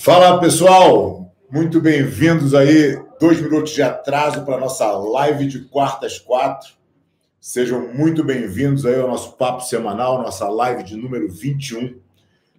[0.00, 2.96] Fala pessoal, muito bem-vindos aí.
[3.20, 6.74] Dois minutos de atraso para a nossa live de quartas quatro.
[7.40, 11.98] Sejam muito bem-vindos aí ao nosso papo semanal, nossa live de número 21.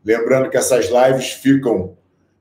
[0.04, 1.96] Lembrando que essas lives ficam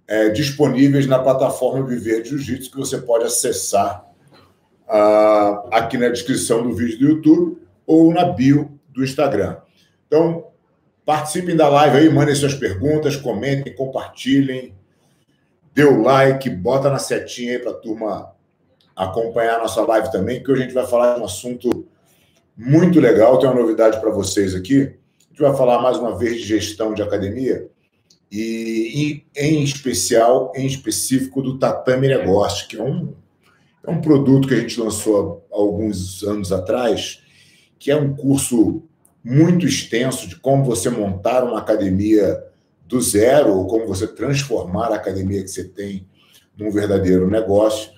[0.08, 4.04] é, disponíveis na plataforma Viver Jiu-Jitsu, que você pode acessar
[4.88, 9.58] uh, aqui na descrição do vídeo do YouTube ou na bio do Instagram.
[10.08, 10.48] Então,
[11.06, 14.76] participem da live aí, mandem suas perguntas, comentem, compartilhem,
[15.78, 18.34] dê o like, bota na setinha aí para a turma
[18.96, 21.86] acompanhar a nossa live também, que hoje a gente vai falar de um assunto
[22.56, 23.38] muito legal.
[23.38, 24.80] Tem uma novidade para vocês aqui.
[24.80, 27.68] A gente vai falar mais uma vez de gestão de academia
[28.28, 33.14] e, e em especial, em específico, do Tatame Negócio, que é um,
[33.86, 37.22] é um produto que a gente lançou há alguns anos atrás,
[37.78, 38.82] que é um curso
[39.22, 42.47] muito extenso de como você montar uma academia
[42.88, 46.06] do zero, ou como você transformar a academia que você tem
[46.56, 47.90] num verdadeiro negócio.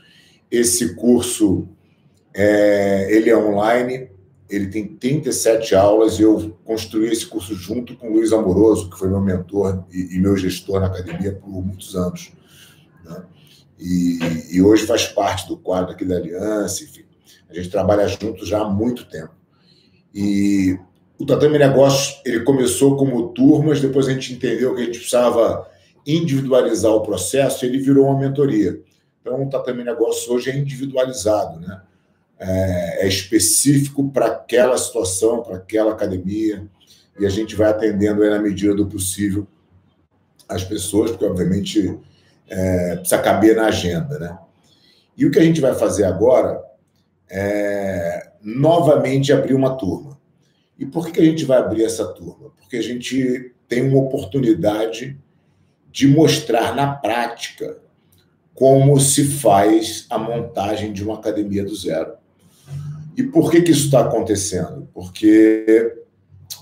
[0.51, 1.69] Esse curso
[2.35, 4.11] é, ele é online,
[4.49, 8.99] ele tem 37 aulas e eu construí esse curso junto com o Luiz Amoroso, que
[8.99, 12.33] foi meu mentor e, e meu gestor na academia por muitos anos.
[13.05, 13.23] Né?
[13.79, 14.19] E,
[14.51, 17.05] e, hoje faz parte do quadro aqui da Aliança, enfim.
[17.49, 19.35] A gente trabalha junto já há muito tempo.
[20.13, 20.77] E
[21.21, 25.69] o Tatame Negócios ele começou como turmas, depois a gente entendeu que a gente precisava
[26.07, 28.81] individualizar o processo, ele virou uma mentoria.
[29.21, 31.83] Então, o Tatame Negócios hoje é individualizado, né?
[32.41, 36.67] é, é específico para aquela situação, para aquela academia,
[37.19, 39.47] e a gente vai atendendo aí na medida do possível
[40.49, 41.99] as pessoas, porque obviamente
[42.49, 44.39] é, precisa caber na agenda, né?
[45.17, 46.65] E o que a gente vai fazer agora
[47.31, 50.10] é novamente abrir uma turma.
[50.81, 52.51] E por que a gente vai abrir essa turma?
[52.59, 55.21] Porque a gente tem uma oportunidade
[55.93, 57.79] de mostrar na prática
[58.55, 62.15] como se faz a montagem de uma academia do zero.
[63.15, 64.89] E por que, que isso está acontecendo?
[64.95, 66.03] Porque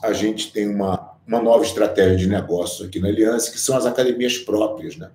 [0.03, 3.87] a gente tem uma, uma nova estratégia de negócio aqui na Aliança, que são as
[3.87, 4.97] academias próprias.
[4.97, 5.11] Né?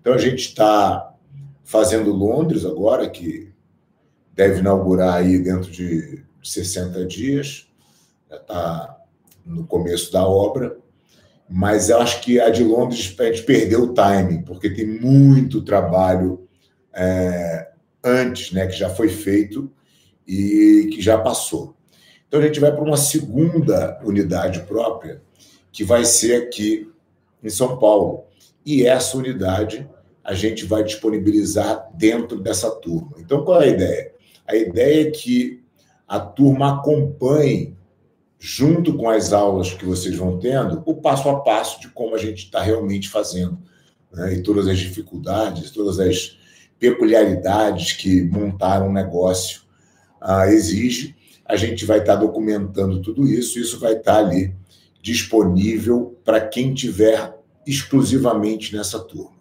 [0.00, 1.14] Então, a gente está
[1.62, 3.52] fazendo Londres agora, que
[4.34, 7.71] deve inaugurar aí dentro de 60 dias
[8.32, 8.98] já está
[9.44, 10.78] no começo da obra,
[11.48, 15.60] mas eu acho que a de Londres a gente perdeu o timing, porque tem muito
[15.60, 16.48] trabalho
[16.94, 17.68] é,
[18.02, 19.70] antes, né, que já foi feito
[20.26, 21.76] e que já passou.
[22.26, 25.20] Então a gente vai para uma segunda unidade própria,
[25.70, 26.90] que vai ser aqui
[27.42, 28.24] em São Paulo.
[28.64, 29.86] E essa unidade
[30.24, 33.12] a gente vai disponibilizar dentro dessa turma.
[33.18, 34.12] Então qual é a ideia?
[34.46, 35.62] A ideia é que
[36.08, 37.76] a turma acompanhe
[38.44, 42.18] junto com as aulas que vocês vão tendo, o passo a passo de como a
[42.18, 43.56] gente está realmente fazendo.
[44.12, 44.34] Né?
[44.34, 46.36] E todas as dificuldades, todas as
[46.76, 49.60] peculiaridades que montar um negócio
[50.20, 51.14] ah, exige.
[51.46, 54.52] A gente vai estar tá documentando tudo isso, isso vai estar tá ali
[55.00, 57.32] disponível para quem tiver
[57.64, 59.36] exclusivamente nessa turma.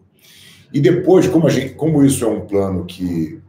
[0.71, 3.41] E depois, como, a gente, como isso é um plano que,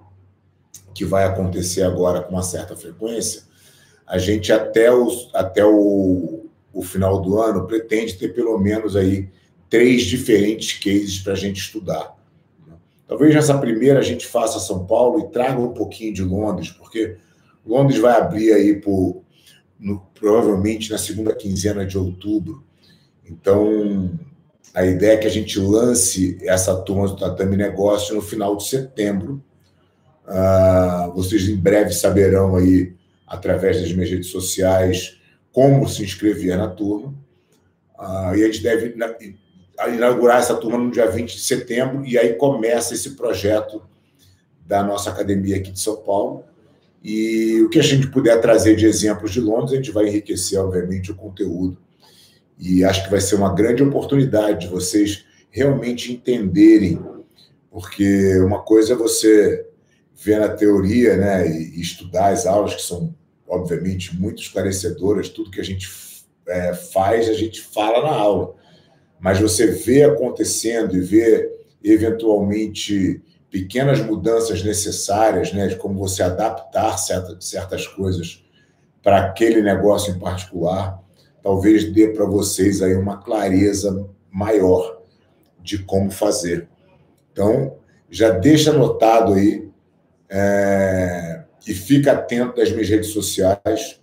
[0.95, 3.52] que vai acontecer agora com uma certa frequência,
[4.07, 9.29] a gente até, os, até o, o final do ano pretende ter pelo menos aí
[9.69, 12.17] três diferentes cases para a gente estudar.
[13.07, 17.17] Talvez nessa primeira a gente faça São Paulo e traga um pouquinho de Londres, porque
[17.65, 19.23] Londres vai abrir aí por,
[19.79, 22.65] no, provavelmente na segunda quinzena de outubro.
[23.25, 24.11] Então,
[24.75, 28.67] a ideia é que a gente lance essa turma do Tatame Negócio no final de
[28.67, 29.43] setembro.
[30.27, 32.95] Uh, vocês em breve saberão aí
[33.33, 35.19] através das minhas redes sociais
[35.51, 37.15] como se inscrever na turma.
[37.99, 38.95] Uh, e a gente deve
[39.89, 43.83] inaugurar essa turma no dia 20 de setembro, e aí começa esse projeto
[44.67, 46.45] da nossa academia aqui de São Paulo.
[47.03, 50.61] E o que a gente puder trazer de exemplos de Londres, a gente vai enriquecer,
[50.61, 51.79] obviamente, o conteúdo.
[52.59, 57.01] E acho que vai ser uma grande oportunidade de vocês realmente entenderem,
[57.71, 59.67] porque uma coisa é você
[60.15, 63.15] ver na teoria né, e estudar as aulas, que são
[63.53, 65.29] obviamente, muito esclarecedoras.
[65.29, 65.89] Tudo que a gente
[66.49, 68.55] é, faz, a gente fala na aula.
[69.21, 71.53] Mas você vê acontecendo e vê,
[71.85, 78.43] eventualmente, pequenas mudanças necessárias, né, de como você adaptar certas, certas coisas
[79.03, 80.99] para aquele negócio em particular,
[81.43, 85.03] talvez dê para vocês aí uma clareza maior
[85.63, 86.69] de como fazer.
[87.33, 87.77] Então,
[88.09, 89.69] já deixa anotado aí
[90.31, 94.01] é, e fica atento das minhas redes sociais,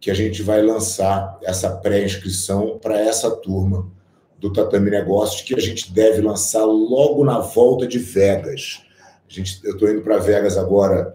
[0.00, 3.90] que a gente vai lançar essa pré-inscrição para essa turma
[4.38, 8.82] do Tatame Negócios que a gente deve lançar logo na volta de Vegas.
[9.28, 11.14] A gente, eu estou indo para Vegas agora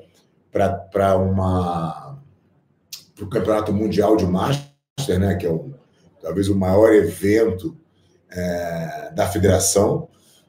[0.52, 2.18] para uma
[3.16, 5.74] para o Campeonato Mundial de Master, né, que é o,
[6.22, 7.78] talvez o maior evento
[8.32, 10.08] é, da federação.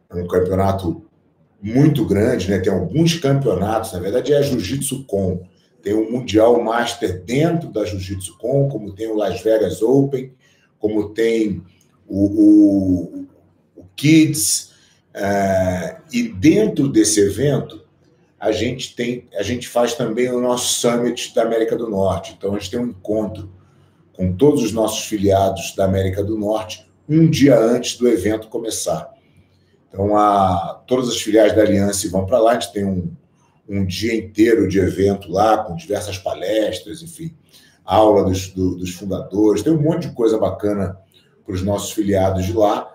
[0.09, 1.05] É um campeonato
[1.63, 2.59] muito grande, né?
[2.59, 5.43] Tem alguns campeonatos, na verdade é a Jiu-Jitsu Com.
[5.83, 10.33] Tem o Mundial Master dentro da Jiu-Jitsu Com, como tem o Las Vegas Open,
[10.79, 11.63] como tem
[12.07, 13.27] o, o,
[13.77, 14.71] o Kids.
[15.13, 17.83] É, e dentro desse evento,
[18.39, 22.35] a gente tem, a gente faz também o nosso Summit da América do Norte.
[22.37, 23.53] Então, a gente tem um encontro
[24.15, 29.11] com todos os nossos filiados da América do Norte um dia antes do evento começar.
[29.91, 33.13] Então, a, todas as filiais da Aliança vão para lá, a gente tem um,
[33.69, 37.37] um dia inteiro de evento lá, com diversas palestras, enfim,
[37.85, 40.97] aula dos, do, dos fundadores, tem um monte de coisa bacana
[41.45, 42.95] para os nossos filiados de lá.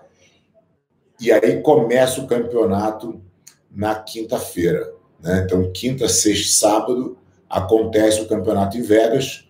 [1.20, 3.20] E aí começa o campeonato
[3.70, 4.92] na quinta-feira.
[5.20, 5.42] Né?
[5.44, 7.18] Então, quinta, sexta, sábado,
[7.48, 9.46] acontece o campeonato em Vegas.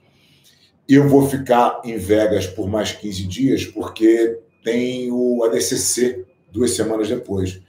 [0.89, 6.25] Eu vou ficar em Vegas por mais 15 dias, porque tem o ADCC
[6.57, 7.61] duas semanas depois.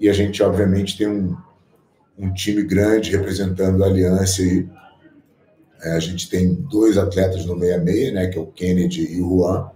[0.00, 1.36] E a gente, obviamente, tem um,
[2.18, 4.42] um time grande representando a Aliança.
[4.42, 4.68] E,
[5.82, 9.28] é, a gente tem dois atletas no 66, né, que é o Kennedy e o
[9.28, 9.70] Juan,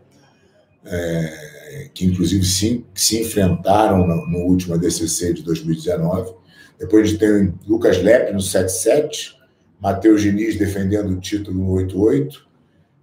[0.84, 6.34] é, que inclusive se, se enfrentaram no, no último ADCC de 2019.
[6.78, 9.36] Depois a gente tem Lucas Lepe no 77,
[9.80, 12.48] Matheus Diniz defendendo o título no 88,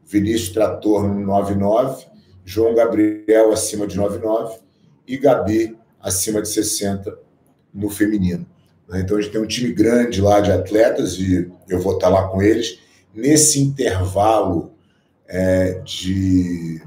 [0.05, 2.05] Vinícius Trator no 99,
[2.43, 4.64] João Gabriel acima de 99
[5.07, 7.17] e Gabi acima de 60
[7.73, 8.45] no feminino.
[8.87, 9.01] Né?
[9.01, 12.27] Então a gente tem um time grande lá de atletas e eu vou estar lá
[12.27, 12.79] com eles.
[13.13, 14.73] Nesse intervalo
[15.27, 16.81] é, de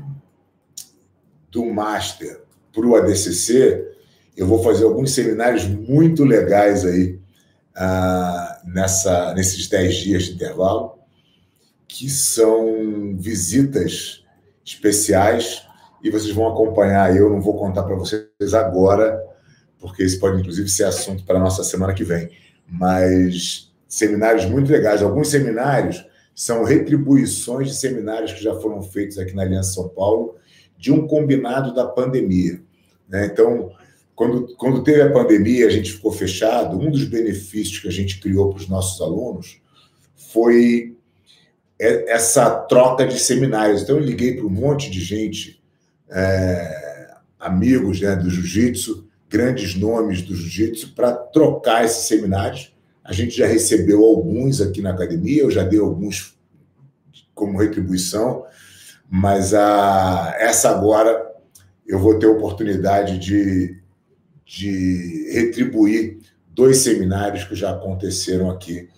[1.50, 2.42] do Master
[2.72, 3.88] para o ADCC,
[4.36, 7.18] eu vou fazer alguns seminários muito legais aí
[7.74, 10.98] ah, nessa, nesses 10 dias de intervalo,
[11.88, 14.24] que são visitas
[14.64, 15.66] especiais
[16.02, 17.14] e vocês vão acompanhar.
[17.16, 19.22] Eu não vou contar para vocês agora,
[19.78, 22.30] porque isso pode inclusive ser assunto para a nossa semana que vem.
[22.68, 25.02] Mas seminários muito legais.
[25.02, 30.36] Alguns seminários são retribuições de seminários que já foram feitos aqui na Aliança São Paulo
[30.78, 32.60] de um combinado da pandemia.
[33.08, 33.26] Né?
[33.26, 33.72] Então,
[34.14, 36.78] quando, quando teve a pandemia, a gente ficou fechado.
[36.78, 39.60] Um dos benefícios que a gente criou para os nossos alunos
[40.14, 40.96] foi
[41.80, 43.82] essa troca de seminários.
[43.82, 45.57] Então, eu liguei para um monte de gente,
[46.10, 52.74] é, amigos né, do jiu-jitsu, grandes nomes do jiu-jitsu, para trocar esses seminários.
[53.04, 56.36] A gente já recebeu alguns aqui na academia, eu já dei alguns
[57.34, 58.44] como retribuição,
[59.08, 61.26] mas a, essa agora
[61.86, 63.80] eu vou ter a oportunidade de,
[64.44, 66.18] de retribuir
[66.48, 68.88] dois seminários que já aconteceram aqui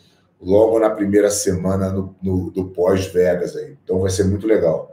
[0.40, 3.54] logo na primeira semana no, no, do pós-Vegas.
[3.54, 3.76] Aí.
[3.84, 4.89] Então vai ser muito legal.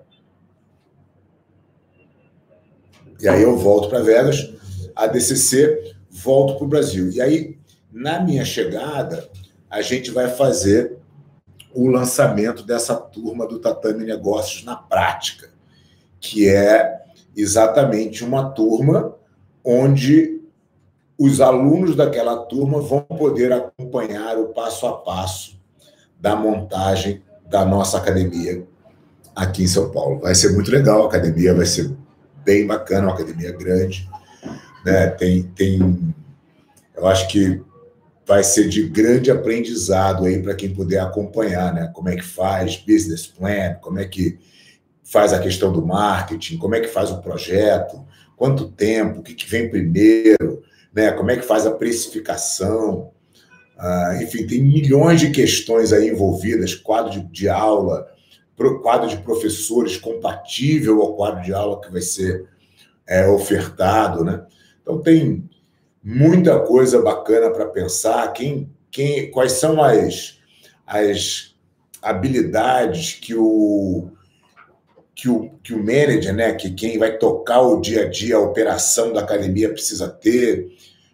[3.19, 4.53] E aí eu volto para Vegas,
[4.95, 7.09] a DCC, volto para o Brasil.
[7.09, 7.57] E aí,
[7.91, 9.29] na minha chegada,
[9.69, 10.97] a gente vai fazer
[11.73, 15.49] o lançamento dessa turma do Tatame Negócios na prática,
[16.19, 17.01] que é
[17.35, 19.15] exatamente uma turma
[19.63, 20.41] onde
[21.19, 25.59] os alunos daquela turma vão poder acompanhar o passo a passo
[26.19, 28.63] da montagem da nossa academia
[29.35, 30.19] aqui em São Paulo.
[30.19, 31.95] Vai ser muito legal, a academia vai ser
[32.47, 34.09] bem bacana, uma academia grande,
[34.85, 35.07] né?
[35.07, 36.15] Tem, tem,
[36.95, 37.61] eu acho que
[38.25, 41.91] vai ser de grande aprendizado aí para quem puder acompanhar, né?
[41.93, 44.39] Como é que faz business plan, como é que
[45.03, 48.05] faz a questão do marketing, como é que faz o projeto,
[48.37, 50.63] quanto tempo, o que, que vem primeiro,
[50.93, 51.11] né?
[51.11, 53.11] Como é que faz a precificação?
[53.77, 58.07] Ah, enfim, tem milhões de questões aí envolvidas, quadro de, de aula,
[58.81, 62.47] quadro de professores compatível ao quadro de aula que vai ser
[63.07, 64.45] é, ofertado, né?
[64.81, 65.47] Então tem
[66.03, 68.31] muita coisa bacana para pensar.
[68.33, 70.39] Quem, quem, quais são as,
[70.85, 71.55] as
[72.01, 74.11] habilidades que o
[75.17, 78.39] que o, que o manager, né, que quem vai tocar o dia a dia, a
[78.39, 80.67] operação da academia precisa ter,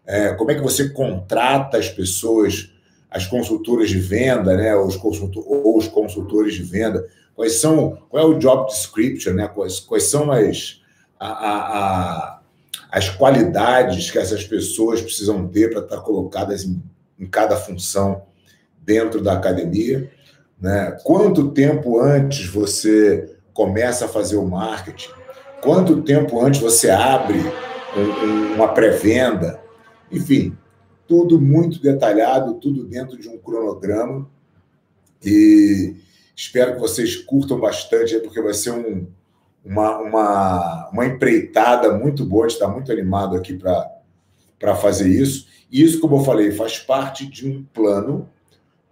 [0.05, 2.69] é, como é que você contrata as pessoas,
[3.09, 8.23] as consultoras de venda, né, os consultor, ou os consultores de venda, quais são, qual
[8.23, 10.81] é o job description, né, quais, quais são as,
[11.19, 12.39] a, a, a,
[12.91, 16.81] as qualidades que essas pessoas precisam ter para estar colocadas em,
[17.19, 18.23] em cada função
[18.77, 20.11] dentro da academia,
[20.59, 20.97] né?
[21.03, 25.09] Quanto tempo antes você começa a fazer o marketing?
[25.63, 27.39] quanto tempo antes você abre
[27.95, 29.61] um, uma pré-venda,
[30.11, 30.55] enfim,
[31.07, 34.29] tudo muito detalhado, tudo dentro de um cronograma.
[35.23, 35.95] E
[36.35, 39.07] espero que vocês curtam bastante, porque vai ser um,
[39.63, 42.45] uma, uma, uma empreitada muito boa.
[42.45, 45.47] A gente está muito animado aqui para fazer isso.
[45.71, 48.29] E isso, como eu falei, faz parte de um plano,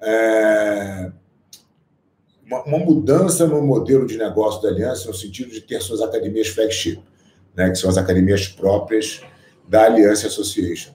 [0.01, 1.11] é,
[2.45, 6.47] uma, uma, mudança no modelo de negócio da Aliança, no sentido de ter suas academias
[6.47, 6.99] flagship,
[7.55, 9.21] né, que são as academias próprias
[9.67, 10.91] da Aliança Association.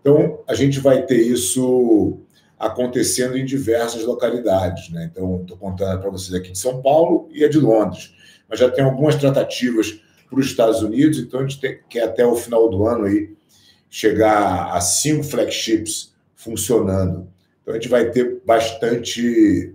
[0.00, 2.20] Então, a gente vai ter isso
[2.58, 4.90] acontecendo em diversas localidades.
[4.90, 5.10] Né?
[5.10, 8.14] Então, estou contando para vocês aqui de São Paulo e a de Londres.
[8.48, 12.26] Mas já tem algumas tratativas para os Estados Unidos, então a gente tem, quer até
[12.26, 13.34] o final do ano aí
[13.88, 17.28] chegar a cinco flagships funcionando.
[17.62, 19.74] Então a gente vai ter bastante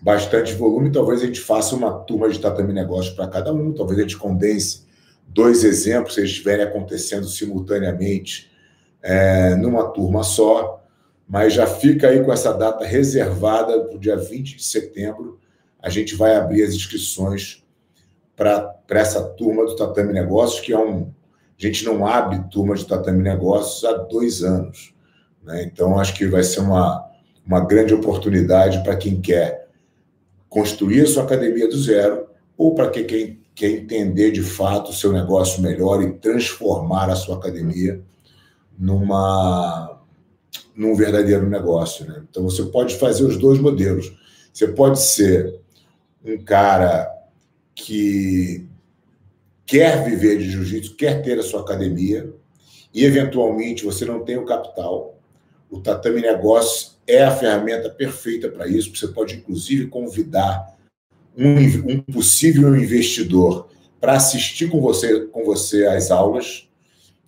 [0.00, 0.92] bastante volume.
[0.92, 3.72] Talvez a gente faça uma turma de tatame negócio para cada um.
[3.72, 4.84] Talvez a gente condense
[5.26, 8.50] dois exemplos, se eles estiverem acontecendo simultaneamente
[9.02, 10.83] é, numa turma só.
[11.34, 15.40] Mas já fica aí com essa data reservada para o dia 20 de setembro.
[15.82, 17.64] A gente vai abrir as inscrições
[18.36, 21.10] para essa turma do Tatame Negócios, que é um,
[21.58, 24.94] a gente não abre turma de tatame negócios há dois anos.
[25.42, 25.64] Né?
[25.64, 27.04] Então, acho que vai ser uma,
[27.44, 29.66] uma grande oportunidade para quem quer
[30.48, 35.12] construir a sua academia do zero ou para quem quer entender de fato o seu
[35.12, 38.00] negócio melhor e transformar a sua academia
[38.78, 39.93] numa
[40.74, 42.04] num verdadeiro negócio.
[42.06, 42.22] Né?
[42.28, 44.12] Então, você pode fazer os dois modelos.
[44.52, 45.60] Você pode ser
[46.24, 47.10] um cara
[47.74, 48.66] que
[49.66, 52.32] quer viver de jiu-jitsu, quer ter a sua academia
[52.92, 55.18] e, eventualmente, você não tem o capital,
[55.70, 58.94] o Tatame Negócio é a ferramenta perfeita para isso.
[58.94, 60.76] Você pode, inclusive, convidar
[61.36, 61.56] um,
[61.92, 63.68] um possível investidor
[64.00, 66.68] para assistir com você, com você às aulas,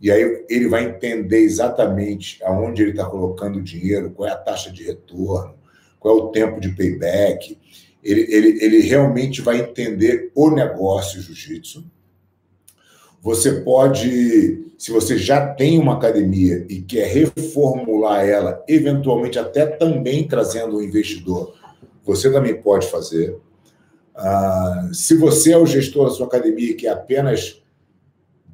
[0.01, 4.37] e aí ele vai entender exatamente aonde ele está colocando o dinheiro, qual é a
[4.37, 5.55] taxa de retorno,
[5.99, 7.59] qual é o tempo de payback.
[8.03, 11.85] Ele, ele, ele realmente vai entender o negócio jiu-jitsu
[13.27, 20.29] você pode, se você já tem uma academia e quer reformular ela, eventualmente até também
[20.29, 21.53] trazendo um investidor,
[22.05, 23.37] você também pode fazer.
[24.15, 27.61] Ah, se você é o gestor da sua academia e quer apenas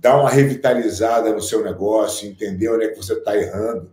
[0.03, 3.91] dar uma revitalizada no seu negócio, entender onde é que você está errando,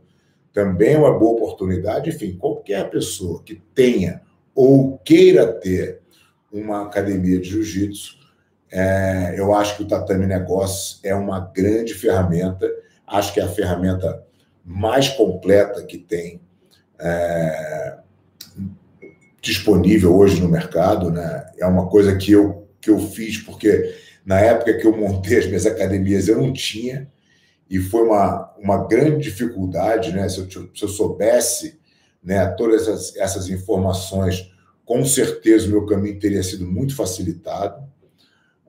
[0.52, 2.10] também é uma boa oportunidade.
[2.10, 4.22] Enfim, qualquer pessoa que tenha
[4.54, 6.02] ou queira ter
[6.52, 8.20] uma academia de jiu-jitsu
[8.72, 12.70] é, eu acho que o Tatame Negócios é uma grande ferramenta,
[13.06, 14.24] acho que é a ferramenta
[14.64, 16.40] mais completa que tem
[17.00, 17.98] é,
[19.42, 21.10] disponível hoje no mercado.
[21.10, 21.52] Né?
[21.58, 23.96] É uma coisa que eu, que eu fiz porque
[24.30, 27.12] na época que eu montei as minhas academias eu não tinha,
[27.68, 30.12] e foi uma, uma grande dificuldade.
[30.12, 30.30] Né?
[30.30, 31.80] Se, eu, se eu soubesse
[32.24, 34.54] né, todas essas, essas informações,
[34.86, 37.84] com certeza o meu caminho teria sido muito facilitado.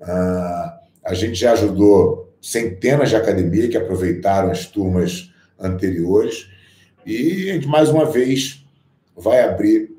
[0.00, 6.48] Ah, a gente já ajudou centenas de academias que aproveitaram as turmas anteriores
[7.04, 8.64] e a gente, mais uma vez,
[9.14, 9.94] vai abrir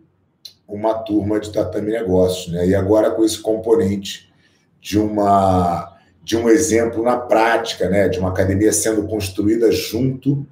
[0.68, 2.68] uma turma de tatame negócios, né?
[2.68, 4.30] E agora com esse componente
[4.81, 5.88] de uma
[6.23, 8.07] de um exemplo na prática, né?
[8.07, 10.45] De uma academia sendo construída junto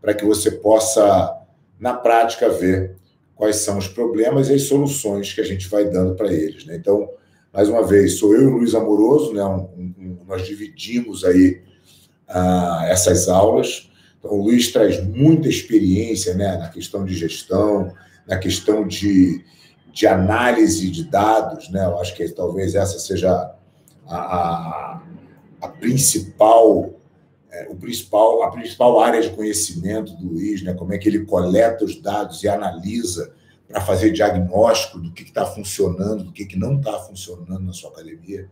[0.00, 1.40] para que você possa
[1.78, 2.96] na prática ver
[3.34, 6.76] quais são os problemas e as soluções que a gente vai dando para eles, né?
[6.76, 7.08] Então,
[7.52, 9.44] mais uma vez, sou eu e o Luiz Amoroso, né?
[9.44, 11.62] Um, um, nós dividimos aí
[12.28, 13.90] uh, essas aulas.
[14.18, 17.92] Então, o Luiz traz muita experiência né, na questão de gestão,
[18.26, 19.44] na questão de,
[19.92, 21.70] de análise de dados.
[21.70, 21.84] Né?
[21.84, 23.54] Eu acho que talvez essa seja
[24.06, 25.02] a,
[25.60, 26.94] a, principal
[27.50, 30.74] é, o principal, a principal área de conhecimento do Luiz, né?
[30.74, 33.32] como é que ele coleta os dados e analisa
[33.68, 37.90] para fazer diagnóstico do que está funcionando, do que, que não está funcionando na sua
[37.90, 38.50] academia.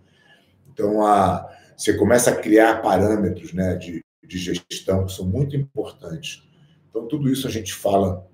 [0.72, 6.42] Então, a, você começa a criar parâmetros né, de, de gestão que são muito importantes.
[6.88, 8.26] Então, tudo isso a gente fala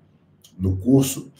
[0.57, 1.31] no curso.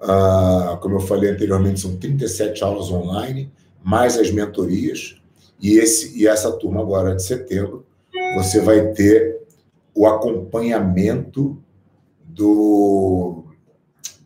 [0.00, 3.52] Ah, como eu falei anteriormente, são 37 aulas online,
[3.82, 5.17] mais as mentorias.
[5.60, 7.84] E, esse, e essa turma agora de setembro,
[8.36, 9.38] você vai ter
[9.94, 11.60] o acompanhamento
[12.22, 13.44] do,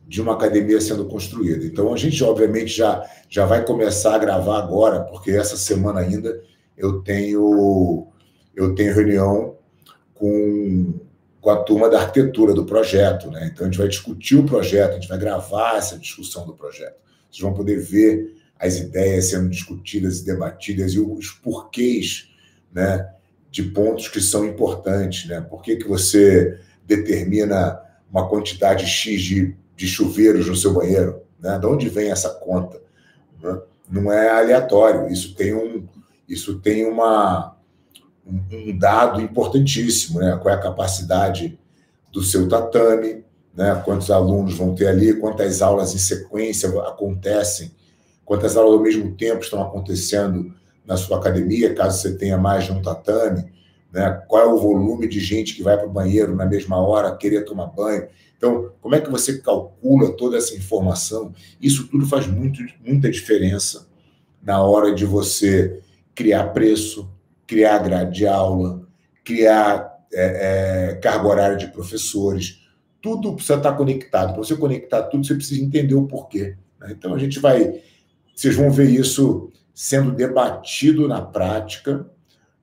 [0.06, 1.64] de uma academia sendo construída.
[1.64, 6.42] Então, a gente, obviamente, já, já vai começar a gravar agora, porque essa semana ainda
[6.76, 8.06] eu tenho,
[8.54, 9.56] eu tenho reunião
[10.12, 10.92] com,
[11.40, 13.30] com a turma da arquitetura do projeto.
[13.30, 13.50] Né?
[13.50, 16.96] Então, a gente vai discutir o projeto, a gente vai gravar essa discussão do projeto.
[17.30, 22.30] Vocês vão poder ver as ideias sendo discutidas e debatidas e os porquês
[22.72, 23.10] né,
[23.50, 25.28] de pontos que são importantes.
[25.28, 25.40] Né?
[25.40, 31.22] Por que, que você determina uma quantidade X de, de chuveiros no seu banheiro?
[31.40, 31.58] Né?
[31.58, 32.80] De onde vem essa conta?
[33.42, 33.60] Né?
[33.90, 35.88] Não é aleatório, isso tem um,
[36.28, 37.56] isso tem uma,
[38.24, 40.38] um dado importantíssimo, né?
[40.40, 41.58] Qual é a capacidade
[42.10, 43.22] do seu tatame,
[43.54, 43.82] né?
[43.84, 47.72] Quantos alunos vão ter ali, quantas aulas em sequência acontecem,
[48.24, 52.72] quantas aulas ao mesmo tempo estão acontecendo na sua academia, caso você tenha mais de
[52.72, 53.52] um tatame,
[53.92, 54.22] né?
[54.26, 57.44] Qual é o volume de gente que vai para o banheiro na mesma hora, querer
[57.44, 58.08] tomar banho?
[58.36, 61.32] Então, como é que você calcula toda essa informação?
[61.60, 63.86] Isso tudo faz muito, muita diferença
[64.42, 65.80] na hora de você
[66.14, 67.08] criar preço,
[67.46, 68.82] criar grade de aula,
[69.22, 72.60] criar é, é, carga horária de professores.
[73.00, 74.32] Tudo precisa estar conectado.
[74.32, 76.56] Para você conectar tudo, você precisa entender o porquê.
[76.80, 76.88] Né?
[76.90, 77.80] Então, a gente vai.
[78.34, 82.06] Vocês vão ver isso sendo debatido na prática.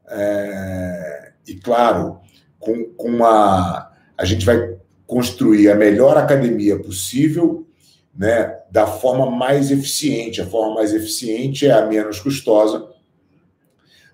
[0.07, 2.19] É, e, claro,
[2.59, 3.91] com, com uma.
[4.17, 7.67] A gente vai construir a melhor academia possível,
[8.15, 10.41] né, da forma mais eficiente.
[10.41, 12.89] A forma mais eficiente é a menos custosa,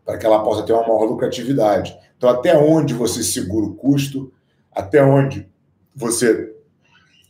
[0.06, 1.98] para que ela possa ter uma maior lucratividade.
[2.18, 4.32] Então, até onde você segura o custo,
[4.72, 5.50] até onde
[5.94, 6.54] você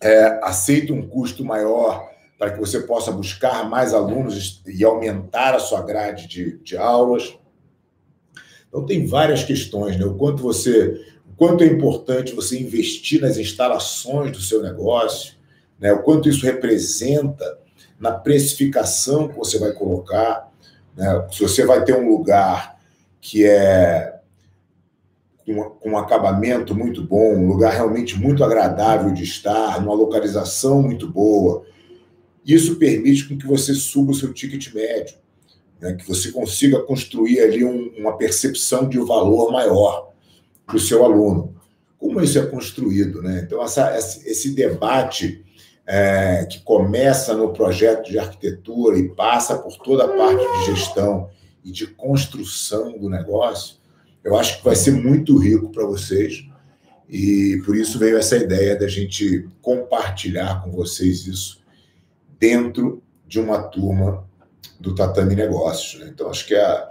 [0.02, 2.15] é, aceita um custo maior
[2.46, 7.36] para que você possa buscar mais alunos e aumentar a sua grade de, de aulas.
[8.68, 10.06] Então, tem várias questões, né?
[10.06, 11.04] O quanto você
[11.36, 15.34] quanto é importante você investir nas instalações do seu negócio,
[15.80, 15.92] né?
[15.92, 17.58] o quanto isso representa
[18.00, 20.50] na precificação que você vai colocar.
[20.96, 21.28] Né?
[21.32, 22.80] Se você vai ter um lugar
[23.20, 24.20] que é
[25.46, 31.10] com um acabamento muito bom, um lugar realmente muito agradável de estar, numa localização muito
[31.10, 31.66] boa,
[32.46, 35.16] isso permite com que você suba o seu ticket médio,
[35.82, 35.94] né?
[35.94, 40.12] que você consiga construir ali um, uma percepção de valor maior
[40.66, 41.56] para o seu aluno.
[41.98, 43.22] Como isso é construído?
[43.24, 43.42] Né?
[43.44, 45.44] Então, essa, esse debate
[45.88, 51.30] é, que começa no projeto de arquitetura e passa por toda a parte de gestão
[51.64, 53.78] e de construção do negócio,
[54.24, 56.46] eu acho que vai ser muito rico para vocês.
[57.10, 61.65] E por isso veio essa ideia da gente compartilhar com vocês isso
[62.46, 64.24] dentro de uma turma
[64.80, 66.00] do Tatame Negócios.
[66.00, 66.12] Né?
[66.14, 66.88] Então, acho que é,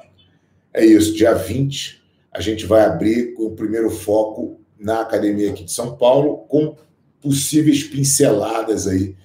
[0.72, 1.14] é isso.
[1.14, 5.96] Dia 20, a gente vai abrir com o primeiro foco na academia aqui de São
[5.96, 6.76] Paulo, com
[7.20, 9.16] possíveis pinceladas aí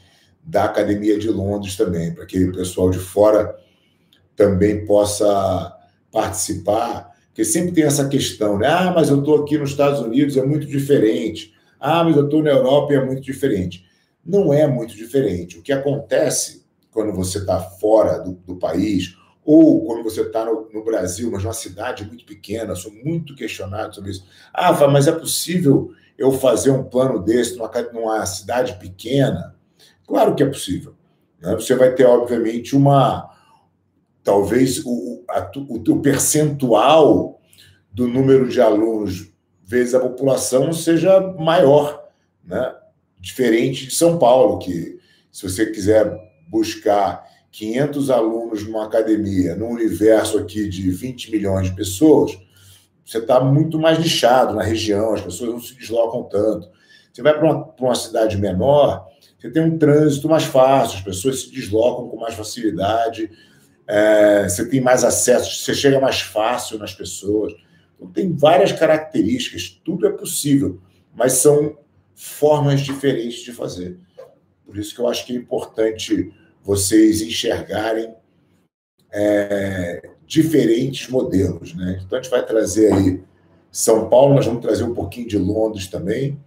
[0.44, 3.56] da academia de Londres também, para que o pessoal de fora
[4.36, 5.76] também possa
[6.12, 8.68] participar, porque sempre tem essa questão, né?
[8.68, 11.54] Ah, mas eu estou aqui nos Estados Unidos, é muito diferente.
[11.80, 13.89] Ah, mas eu estou na Europa e é muito diferente.
[14.30, 15.58] Não é muito diferente.
[15.58, 20.70] O que acontece quando você está fora do, do país ou quando você está no,
[20.72, 24.28] no, Brasil, mas numa cidade muito pequena, sou muito questionado sobre isso.
[24.54, 29.56] Ah, mas é possível eu fazer um plano desse numa, numa cidade pequena?
[30.06, 30.94] Claro que é possível.
[31.42, 31.56] Né?
[31.56, 33.28] Você vai ter, obviamente, uma.
[34.24, 37.42] Talvez o, a, o, percentual
[37.92, 39.32] do número de alunos
[39.64, 42.08] vezes a população seja maior,
[42.44, 42.76] né?
[43.20, 45.00] Diferente de São Paulo, que
[45.32, 51.76] se você quiser buscar 500 alunos numa academia, num universo aqui de 20 milhões de
[51.76, 52.38] pessoas,
[53.06, 56.70] você está muito mais lixado na região, as pessoas não se deslocam tanto.
[57.12, 61.42] Você vai para uma, uma, cidade menor, você tem um trânsito mais fácil, as pessoas
[61.42, 63.32] se deslocam com mais facilidade,
[63.88, 67.54] é, você tem mais acesso, você chega mais fácil nas pessoas.
[67.96, 70.80] Então, tem várias características, tudo é possível,
[71.16, 71.76] mas são
[72.22, 73.98] formas diferentes de fazer.
[74.66, 78.14] Por isso que eu acho que é importante vocês enxergarem
[79.10, 81.74] é, diferentes modelos.
[81.74, 82.02] Né?
[82.06, 83.24] Então, a gente vai trazer aí
[83.72, 86.38] São Paulo, nós vamos trazer um pouquinho de Londres também,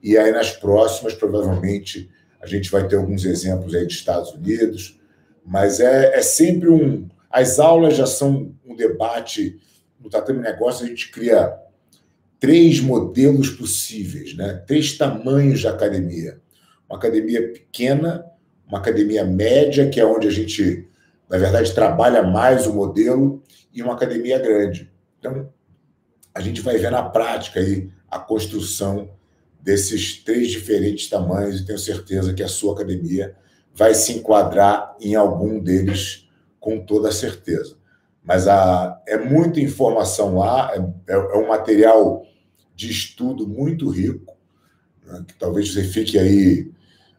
[0.00, 2.08] e aí nas próximas, provavelmente,
[2.40, 5.00] a gente vai ter alguns exemplos aí de Estados Unidos,
[5.44, 7.08] mas é, é sempre um.
[7.28, 9.58] As aulas já são um debate.
[9.98, 11.52] No Tatame Negócio, a gente cria
[12.38, 14.62] três modelos possíveis, né?
[14.66, 16.40] três tamanhos de academia.
[16.88, 18.24] Uma academia pequena,
[18.66, 20.88] uma academia média, que é onde a gente,
[21.28, 23.42] na verdade, trabalha mais o modelo,
[23.76, 24.90] e uma academia grande.
[25.18, 25.52] Então,
[26.34, 29.10] a gente vai ver na prática aí a construção
[29.60, 33.36] desses três diferentes tamanhos e tenho certeza que a sua academia
[33.74, 36.26] vai se enquadrar em algum deles
[36.58, 37.75] com toda certeza.
[38.26, 42.26] Mas a, é muita informação lá, é, é, é um material
[42.74, 44.36] de estudo muito rico,
[45.06, 46.70] né, que talvez você fique aí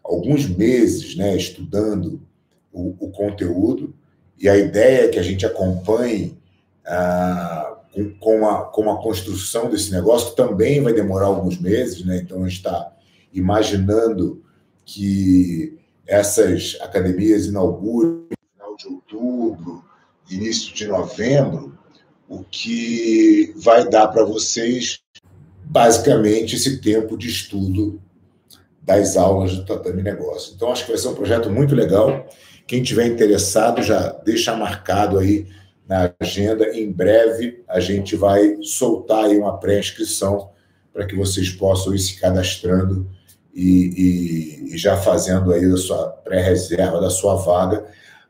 [0.04, 2.22] alguns meses né, estudando
[2.74, 3.96] o, o, conteúdo,
[4.38, 6.38] e a ideia é que a gente acompanhe
[6.86, 7.78] ah,
[8.20, 12.18] com a, com a construção desse negócio, que também vai demorar alguns meses, né?
[12.18, 12.94] Então a gente está
[13.34, 14.44] imaginando
[14.86, 19.84] que essas academias inaugurem no final de outubro,
[20.30, 21.78] início de novembro,
[22.28, 25.00] o que vai dar para vocês
[25.64, 28.02] basicamente esse tempo de estudo
[28.82, 30.54] das aulas do Tatame Negócio.
[30.56, 32.26] Então, acho que vai ser um projeto muito legal.
[32.66, 35.48] Quem tiver interessado, já deixa marcado aí
[35.88, 36.70] na agenda.
[36.70, 40.50] Em breve, a gente vai soltar aí uma pré-inscrição
[40.94, 43.10] para que vocês possam ir se cadastrando
[43.54, 47.86] e, e, e já fazendo aí a sua pré-reserva da sua vaga,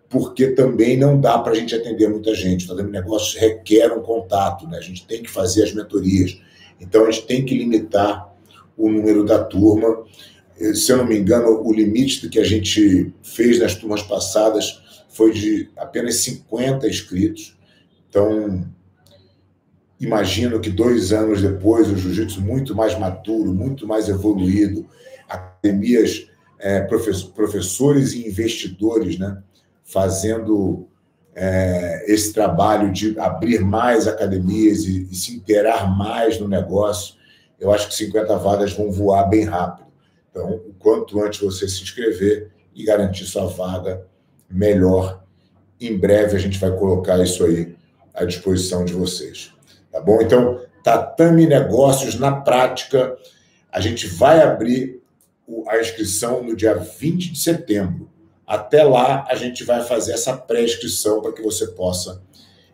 [0.09, 2.65] porque também não dá para a gente atender muita gente.
[2.65, 4.77] O Tatame Negócios requer um contato, né?
[4.77, 6.39] A gente tem que fazer as mentorias.
[6.79, 8.33] Então, a gente tem que limitar
[8.77, 10.05] o número da turma
[10.73, 15.31] se eu não me engano, o limite que a gente fez nas turmas passadas foi
[15.31, 17.55] de apenas 50 inscritos.
[18.09, 18.65] Então,
[19.99, 24.87] imagino que dois anos depois, o jiu-jitsu muito mais maduro, muito mais evoluído,
[25.29, 26.27] academias,
[26.59, 29.41] é, professores e investidores né,
[29.87, 30.87] fazendo
[31.33, 37.15] é, esse trabalho de abrir mais academias e, e se interar mais no negócio,
[37.59, 39.87] eu acho que 50 vagas vão voar bem rápido.
[40.29, 44.05] Então, o quanto antes você se inscrever e garantir sua vaga,
[44.49, 45.23] melhor.
[45.79, 47.75] Em breve a gente vai colocar isso aí
[48.13, 49.53] à disposição de vocês.
[49.91, 50.21] Tá bom?
[50.21, 53.17] Então, Tatame Negócios na prática,
[53.71, 55.01] a gente vai abrir
[55.67, 58.09] a inscrição no dia 20 de setembro.
[58.47, 62.23] Até lá, a gente vai fazer essa pré-inscrição para que você possa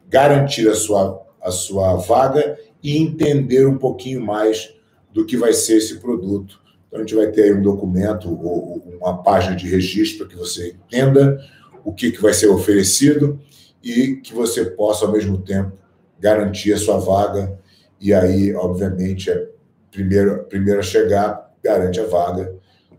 [0.07, 4.71] garantir a sua, a sua vaga e entender um pouquinho mais
[5.12, 8.77] do que vai ser esse produto então, a gente vai ter aí um documento ou
[9.01, 11.43] uma página de registro para que você entenda
[11.83, 13.41] o que, que vai ser oferecido
[13.83, 15.73] e que você possa, ao mesmo tempo,
[16.19, 17.59] garantir a sua vaga.
[17.99, 19.49] E aí, obviamente, é
[19.89, 22.53] primeiro, primeiro a chegar garante a vaga,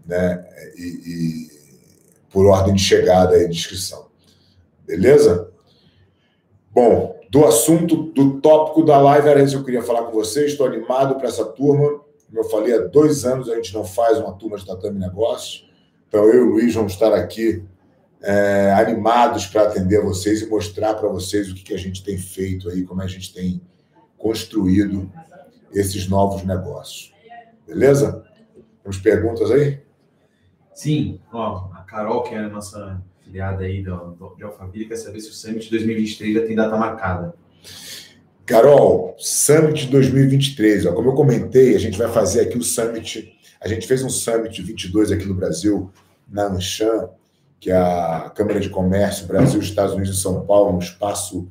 [0.04, 0.44] né?
[0.76, 1.48] E
[2.34, 4.08] por ordem de chegada e de inscrição.
[4.84, 5.52] Beleza?
[6.72, 10.50] Bom, do assunto, do tópico da live, era isso que eu queria falar com vocês.
[10.50, 12.00] Estou animado para essa turma.
[12.26, 15.70] Como eu falei, há dois anos a gente não faz uma turma de tatame negócios.
[16.08, 17.62] Então, eu e o Luiz vamos estar aqui
[18.20, 22.18] é, animados para atender vocês e mostrar para vocês o que, que a gente tem
[22.18, 23.60] feito aí, como a gente tem
[24.18, 25.08] construído
[25.72, 27.14] esses novos negócios.
[27.64, 28.24] Beleza?
[28.82, 29.80] Temos perguntas aí?
[30.74, 31.20] Sim.
[31.32, 35.32] Ó, Carol, que é a nossa filiada aí do, de Alphaville, quer saber se o
[35.32, 37.34] Summit 2023 já tem data marcada.
[38.44, 43.32] Carol, Summit 2023, ó, como eu comentei, a gente vai fazer aqui o Summit.
[43.60, 45.90] A gente fez um Summit 22 aqui no Brasil,
[46.28, 47.08] na Anshan,
[47.60, 51.48] que é a Câmara de Comércio Brasil, Estados Unidos e São Paulo, um espaço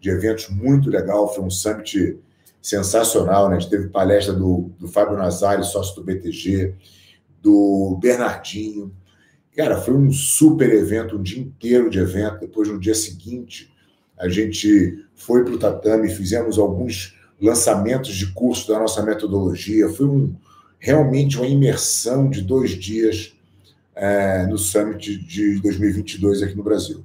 [0.00, 1.34] de eventos muito legal.
[1.34, 2.18] Foi um Summit
[2.62, 3.56] sensacional, né?
[3.56, 6.74] A gente teve palestra do, do Fábio Nazário, sócio do BTG,
[7.42, 8.94] do Bernardinho.
[9.56, 12.40] Cara, foi um super evento, um dia inteiro de evento.
[12.40, 13.72] Depois, no dia seguinte,
[14.16, 19.88] a gente foi para o tatame, fizemos alguns lançamentos de curso da nossa metodologia.
[19.88, 20.36] Foi um,
[20.78, 23.34] realmente uma imersão de dois dias
[23.94, 27.04] é, no Summit de 2022 aqui no Brasil.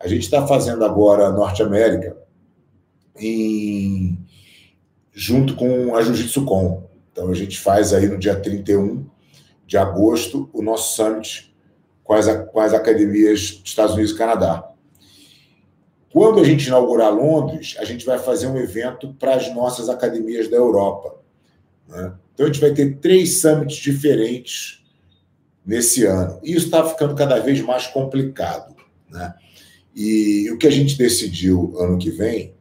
[0.00, 2.16] A gente está fazendo agora Norte América
[3.16, 4.18] em,
[5.12, 6.82] junto com a Jiu-Jitsu Com.
[7.12, 9.06] Então a gente faz aí no dia 31
[9.66, 11.53] de agosto o nosso Summit
[12.04, 14.70] com as, com as academias dos Estados Unidos e Canadá.
[16.12, 20.48] Quando a gente inaugurar Londres, a gente vai fazer um evento para as nossas academias
[20.48, 21.16] da Europa.
[21.88, 22.12] Né?
[22.32, 24.84] Então, a gente vai ter três summits diferentes
[25.66, 26.38] nesse ano.
[26.44, 28.76] E isso está ficando cada vez mais complicado.
[29.10, 29.34] Né?
[29.92, 32.54] E o que a gente decidiu ano que vem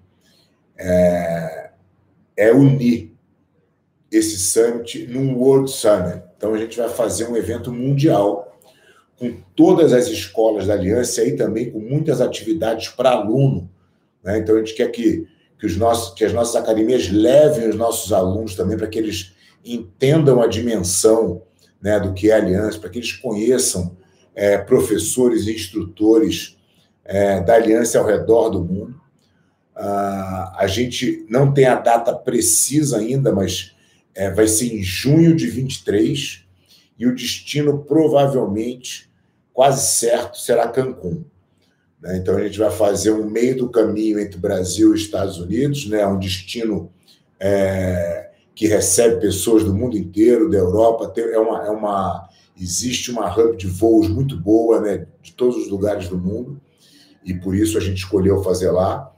[0.76, 1.70] é,
[2.36, 3.14] é unir
[4.12, 6.24] esse summit num World Summit.
[6.36, 8.43] Então, a gente vai fazer um evento mundial
[9.24, 13.70] com todas as escolas da Aliança e também com muitas atividades para aluno.
[14.22, 14.40] Né?
[14.40, 15.26] Então, a gente quer que,
[15.58, 19.34] que, os nossos, que as nossas academias levem os nossos alunos também para que eles
[19.64, 21.42] entendam a dimensão
[21.82, 23.96] né, do que é a Aliança, para que eles conheçam
[24.36, 26.58] é, professores e instrutores
[27.06, 29.02] é, da Aliança ao redor do mundo.
[29.74, 33.74] Ah, a gente não tem a data precisa ainda, mas
[34.14, 36.44] é, vai ser em junho de 23
[37.00, 39.13] e o destino provavelmente
[39.54, 41.24] quase certo será Cancún.
[42.02, 42.18] Né?
[42.18, 46.06] Então a gente vai fazer um meio do caminho entre Brasil e Estados Unidos, né?
[46.06, 46.92] um destino
[47.40, 51.14] é, que recebe pessoas do mundo inteiro, da Europa.
[51.18, 55.08] é uma, é uma, existe uma hub de voos muito boa né?
[55.22, 56.60] de todos os lugares do mundo,
[57.24, 59.10] e por isso a gente escolheu fazer lá.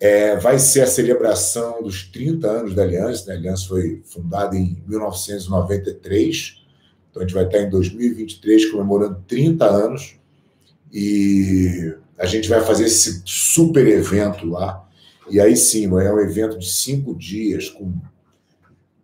[0.00, 3.26] É, vai ser a celebração dos 30 anos da Aliança.
[3.26, 3.34] Né?
[3.34, 6.59] A Aliança foi fundada em 1993,
[7.10, 10.16] então a gente vai estar em 2023 comemorando 30 anos
[10.92, 14.86] e a gente vai fazer esse super evento lá.
[15.28, 17.92] E aí sim, é um evento de cinco dias com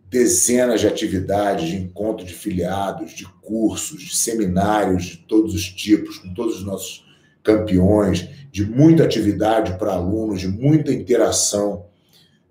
[0.09, 6.17] dezenas de atividades, de encontro de filiados, de cursos, de seminários de todos os tipos,
[6.17, 7.05] com todos os nossos
[7.43, 11.85] campeões, de muita atividade para alunos, de muita interação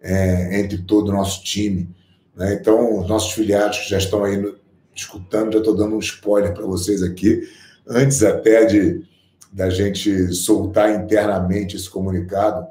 [0.01, 1.89] é, entre todo o nosso time.
[2.35, 2.55] Né?
[2.61, 4.55] Então, os nossos filiados que já estão aí no,
[4.97, 7.49] escutando, já estou dando um spoiler para vocês aqui,
[7.87, 9.05] antes até de
[9.53, 12.67] da gente soltar internamente esse comunicado,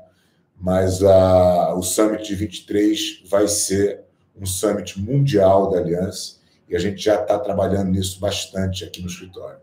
[0.60, 4.02] mas a, o Summit de 23 vai ser
[4.40, 6.36] um summit mundial da Aliança
[6.70, 9.58] e a gente já está trabalhando nisso bastante aqui no escritório.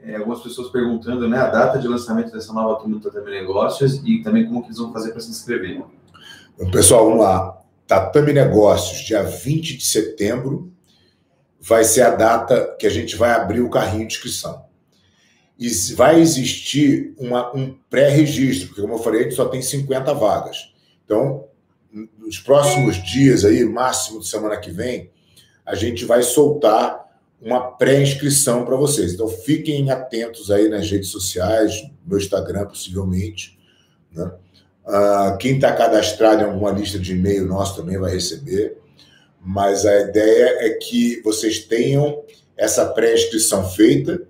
[0.00, 4.02] É, algumas pessoas perguntando né, a data de lançamento dessa nova turma do Tatame Negócios
[4.04, 5.82] e também como que eles vão fazer para se inscrever.
[6.54, 7.60] Então, pessoal, vamos lá.
[7.86, 10.71] Tatame Negócios, dia 20 de setembro,
[11.64, 14.64] vai ser a data que a gente vai abrir o carrinho de inscrição.
[15.56, 20.12] E vai existir uma, um pré-registro, porque, como eu falei, a gente só tem 50
[20.12, 20.72] vagas.
[21.04, 21.44] Então,
[22.18, 25.10] nos próximos dias, aí, máximo de semana que vem,
[25.64, 27.00] a gente vai soltar
[27.40, 29.14] uma pré-inscrição para vocês.
[29.14, 33.56] Então, fiquem atentos aí nas redes sociais, no Instagram, possivelmente.
[34.10, 34.32] Né?
[34.84, 38.81] Uh, quem está cadastrado em alguma lista de e-mail nosso também vai receber.
[39.44, 42.22] Mas a ideia é que vocês tenham
[42.56, 44.22] essa pré-inscrição feita.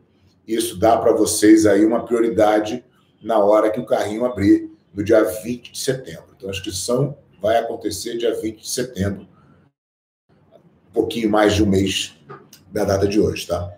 [0.49, 2.83] Isso dá para vocês aí uma prioridade
[3.23, 6.25] na hora que o carrinho abrir, no dia 20 de setembro.
[6.37, 9.27] Então, a inscrição vai acontecer dia 20 de setembro,
[10.91, 12.17] um pouquinho mais de um mês
[12.71, 13.73] da data de hoje, tá?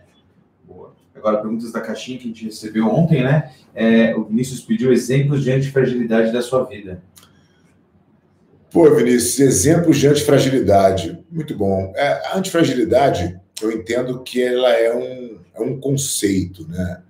[0.64, 0.94] Boa.
[1.14, 3.52] Agora, perguntas da caixinha que a gente recebeu ontem, né?
[3.74, 7.02] É, o Vinícius pediu exemplos de antifragilidade da sua vida.
[8.74, 11.18] Pô, Vinícius, exemplos de antifragilidade.
[11.30, 11.94] Muito bom.
[11.96, 17.00] É, a antifragilidade, eu entendo que ela é um, é um conceito, né?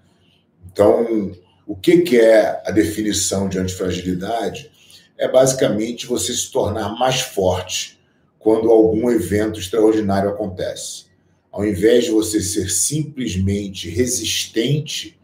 [0.70, 1.32] Então,
[1.66, 4.70] o que, que é a definição de antifragilidade?
[5.16, 8.00] é basicamente você se tornar mais forte
[8.38, 11.06] quando algum evento extraordinário acontece.
[11.50, 15.18] Ao invés de você ser simplesmente resistente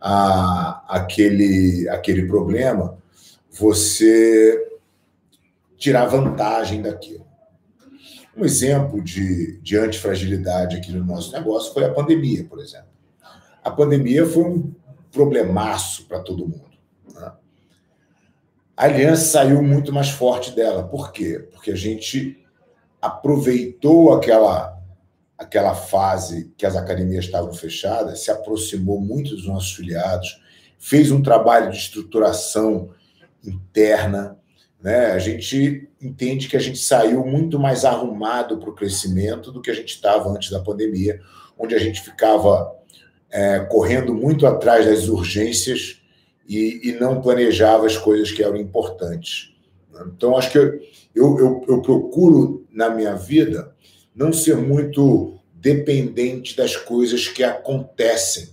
[0.00, 2.98] a aquele, aquele problema,
[3.50, 4.69] você
[5.80, 7.26] tirar vantagem daquilo.
[8.36, 12.90] Um exemplo de, de antifragilidade aqui no nosso negócio foi a pandemia, por exemplo.
[13.64, 14.74] A pandemia foi um
[15.10, 16.70] problemaço para todo mundo.
[18.76, 20.84] A aliança saiu muito mais forte dela.
[20.86, 21.48] Por quê?
[21.50, 22.42] Porque a gente
[23.02, 24.78] aproveitou aquela
[25.36, 30.38] aquela fase que as academias estavam fechadas, se aproximou muito dos nossos filiados,
[30.78, 32.90] fez um trabalho de estruturação
[33.42, 34.38] interna,
[34.82, 35.12] né?
[35.12, 39.70] A gente entende que a gente saiu muito mais arrumado para o crescimento do que
[39.70, 41.20] a gente estava antes da pandemia,
[41.58, 42.74] onde a gente ficava
[43.30, 46.00] é, correndo muito atrás das urgências
[46.48, 49.54] e, e não planejava as coisas que eram importantes.
[50.06, 50.80] Então, acho que eu,
[51.14, 53.74] eu, eu procuro, na minha vida,
[54.14, 58.48] não ser muito dependente das coisas que acontecem.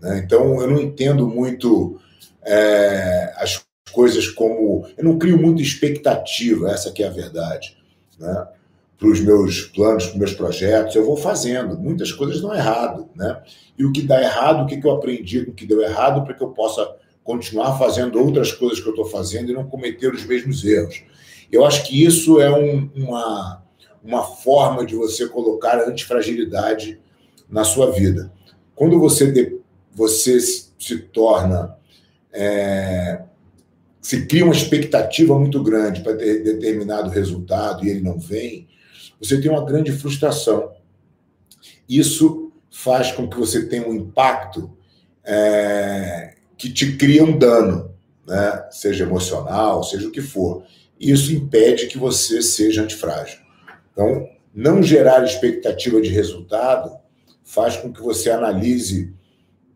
[0.00, 0.22] Né?
[0.24, 2.00] Então, eu não entendo muito
[2.42, 3.65] é, as
[3.96, 4.86] coisas como.
[4.98, 7.74] Eu não crio muita expectativa, essa que é a verdade.
[8.20, 8.46] Né?
[8.98, 11.78] Para os meus planos, para os meus projetos, eu vou fazendo.
[11.78, 13.08] Muitas coisas dão errado.
[13.16, 13.42] Né?
[13.78, 16.22] E o que dá errado, o que, que eu aprendi com o que deu errado,
[16.24, 20.12] para que eu possa continuar fazendo outras coisas que eu estou fazendo e não cometer
[20.12, 21.02] os mesmos erros.
[21.50, 23.62] Eu acho que isso é um, uma,
[24.04, 27.00] uma forma de você colocar antifragilidade
[27.48, 28.30] na sua vida.
[28.74, 29.58] Quando você, de,
[29.90, 31.74] você se torna.
[32.30, 33.22] É,
[34.06, 38.68] se cria uma expectativa muito grande para ter determinado resultado e ele não vem,
[39.20, 40.70] você tem uma grande frustração.
[41.88, 44.70] Isso faz com que você tenha um impacto
[45.24, 48.68] é, que te cria um dano, né?
[48.70, 50.62] seja emocional, seja o que for.
[51.00, 53.40] Isso impede que você seja antifrágil.
[53.90, 56.96] Então, não gerar expectativa de resultado
[57.42, 59.12] faz com que você analise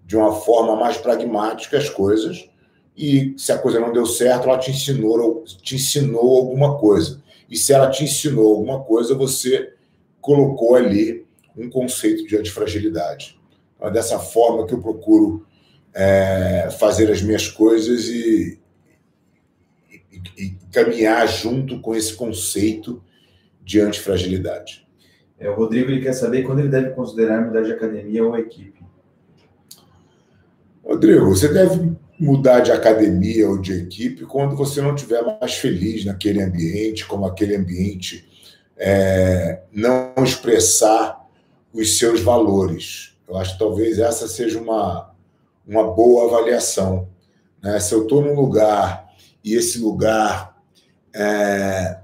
[0.07, 2.49] de uma forma mais pragmática as coisas
[3.01, 7.23] e se a coisa não deu certo, ela te ensinou, te ensinou alguma coisa.
[7.49, 9.73] E se ela te ensinou alguma coisa, você
[10.21, 11.25] colocou ali
[11.57, 13.41] um conceito de antifragilidade.
[13.75, 15.47] Então, é dessa forma que eu procuro
[15.95, 18.61] é, fazer as minhas coisas e,
[19.91, 23.03] e, e, caminhar junto com esse conceito
[23.65, 24.87] de antifragilidade.
[25.39, 28.79] É, o Rodrigo ele quer saber quando ele deve considerar mudar de academia ou equipe.
[30.85, 36.05] Rodrigo, você deve mudar de academia ou de equipe quando você não estiver mais feliz
[36.05, 38.29] naquele ambiente, como aquele ambiente
[38.77, 41.27] é, não expressar
[41.73, 43.17] os seus valores.
[43.27, 45.15] Eu acho que talvez essa seja uma,
[45.67, 47.09] uma boa avaliação.
[47.63, 47.81] Né?
[47.81, 49.09] Se eu estou num lugar
[49.43, 50.61] e esse lugar
[51.15, 52.01] é,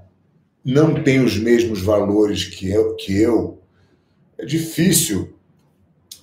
[0.65, 3.61] não tem os mesmos valores que eu, que eu
[4.35, 5.37] é difícil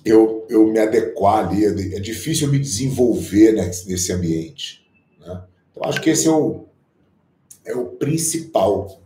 [0.05, 4.85] eu, eu me adequar ali, é difícil eu me desenvolver nesse, ambiente.
[5.19, 5.43] Né?
[5.71, 6.65] Então, acho que esse é o,
[7.65, 9.01] é o principal.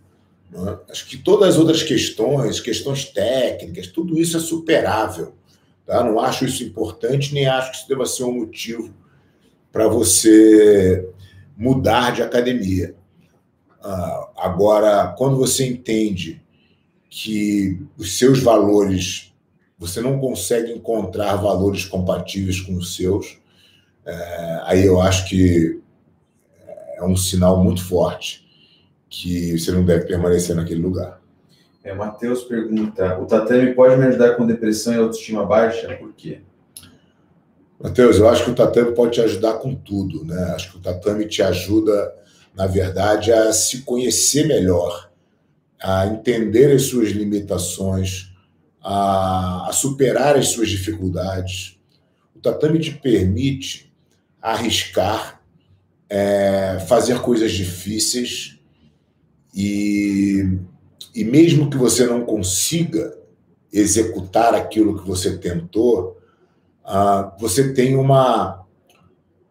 [0.52, 0.78] Né?
[0.90, 5.34] Acho que todas as outras questões, questões técnicas, tudo isso é superável.
[5.86, 6.04] Tá?
[6.04, 8.94] Não acho isso importante, nem acho que isso deva ser um motivo
[9.72, 11.10] para você
[11.58, 12.96] mudar de academia.
[13.84, 16.42] Uh, agora, quando você entende
[17.10, 19.29] que os seus valores,
[19.80, 23.40] você não consegue encontrar valores compatíveis com os seus,
[24.06, 25.80] é, aí eu acho que
[26.98, 28.46] é um sinal muito forte
[29.10, 31.20] que você não deve permanecer naquele lugar.
[31.84, 35.96] É, Matheus pergunta: o tatame pode me ajudar com depressão e autoestima baixa?
[35.96, 36.42] Por quê?
[37.82, 40.52] Matheus, eu acho que o tatame pode te ajudar com tudo, né?
[40.54, 42.14] Acho que o tatame te ajuda,
[42.54, 45.10] na verdade, a se conhecer melhor,
[45.82, 48.29] a entender as suas limitações,
[48.82, 51.80] a, a superar as suas dificuldades.
[52.36, 53.92] O tatame te permite
[54.42, 55.42] arriscar,
[56.10, 58.60] é, fazer coisas difíceis
[59.54, 60.58] e,
[61.14, 63.18] e mesmo que você não consiga
[63.72, 66.18] executar aquilo que você tentou,
[66.84, 68.66] ah, você tem uma.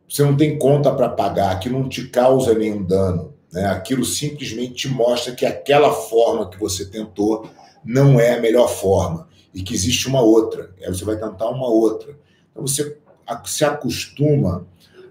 [0.08, 3.34] Você não tem conta para pagar, aquilo não te causa nenhum dano.
[3.52, 3.66] Né?
[3.66, 7.48] Aquilo simplesmente te mostra que aquela forma que você tentou
[7.88, 10.74] não é a melhor forma e que existe uma outra.
[10.78, 12.14] Aí você vai tentar uma outra.
[12.50, 12.98] Então você
[13.46, 14.66] se acostuma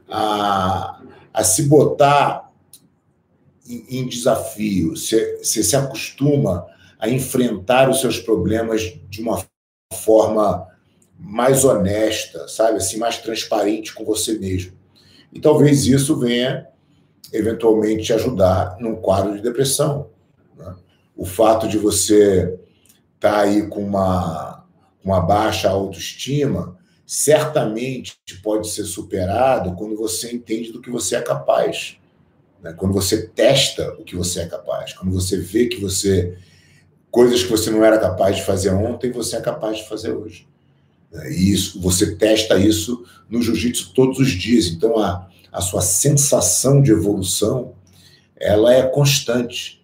[0.08, 1.02] a,
[1.34, 2.54] a se botar
[3.68, 6.68] em, em desafio, você, se acostuma
[7.00, 9.44] a enfrentar os seus problemas de uma
[9.92, 10.68] forma
[11.18, 12.78] mais honesta, sabe?
[12.78, 14.74] Assim, mais transparente com você mesmo.
[15.34, 16.68] E talvez isso venha,
[17.34, 20.12] eventualmente, te ajudar num quadro de depressão.
[20.56, 20.76] Né?
[21.16, 22.60] O fato de você
[23.18, 24.66] estar tá aí com uma,
[25.04, 26.78] uma baixa autoestima
[27.08, 31.98] certamente pode ser superado quando você entende do que você é capaz.
[32.62, 32.74] Né?
[32.74, 34.92] Quando você testa o que você é capaz.
[34.92, 36.38] Quando você vê que você.
[37.10, 40.46] coisas que você não era capaz de fazer ontem, você é capaz de fazer hoje.
[41.10, 41.32] Né?
[41.32, 44.68] E isso, você testa isso no jiu-jitsu todos os dias.
[44.68, 47.74] Então, a, a sua sensação de evolução,
[48.36, 49.77] ela é constante.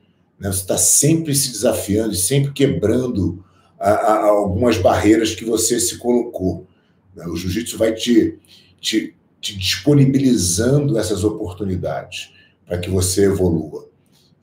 [0.44, 0.52] Né?
[0.52, 3.42] Você está sempre se desafiando e sempre quebrando
[3.80, 6.68] a, a, algumas barreiras que você se colocou.
[7.16, 7.26] Né?
[7.28, 8.38] O jiu-jitsu vai te,
[8.82, 12.34] te, te disponibilizando essas oportunidades
[12.66, 13.90] para que você evolua.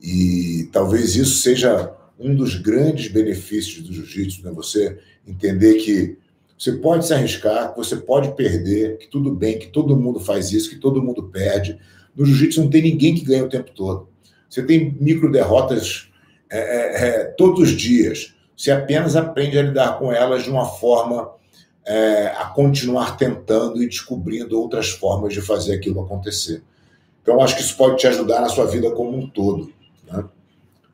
[0.01, 4.51] E talvez isso seja um dos grandes benefícios do jiu-jitsu, né?
[4.53, 6.17] Você entender que
[6.57, 10.53] você pode se arriscar, que você pode perder, que tudo bem, que todo mundo faz
[10.53, 11.79] isso, que todo mundo perde.
[12.15, 14.10] No jiu-jitsu não tem ninguém que ganha o tempo todo.
[14.51, 16.11] Você tem micro derrotas
[16.51, 18.35] é, é, é, todos os dias.
[18.57, 21.31] Você apenas aprende a lidar com elas de uma forma
[21.87, 26.63] é, a continuar tentando e descobrindo outras formas de fazer aquilo acontecer.
[27.23, 29.73] Então, acho que isso pode te ajudar na sua vida como um todo.
[30.11, 30.25] Né?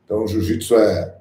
[0.05, 1.15] Então, o jiu-jitsu é,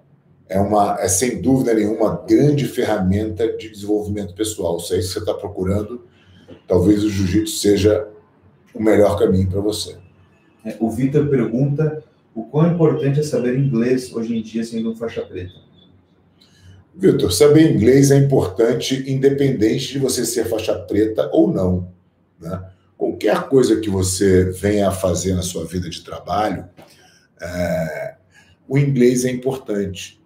[0.49, 4.79] é, uma, é sem dúvida nenhuma grande ferramenta de desenvolvimento pessoal.
[4.79, 6.05] Se é isso que você está procurando,
[6.69, 8.09] talvez o jiu-jitsu seja
[8.75, 9.97] o melhor caminho para você.
[10.65, 12.05] É, o Vitor pergunta
[12.37, 15.55] o quão importante é saber inglês hoje em dia sendo um faixa preta.
[16.95, 21.91] Vitor, saber inglês é importante independente de você ser faixa preta ou não.
[22.39, 22.63] Né?
[22.97, 26.69] Qualquer coisa que você venha a fazer na sua vida de trabalho,
[27.41, 28.17] é,
[28.69, 30.21] o inglês é importante.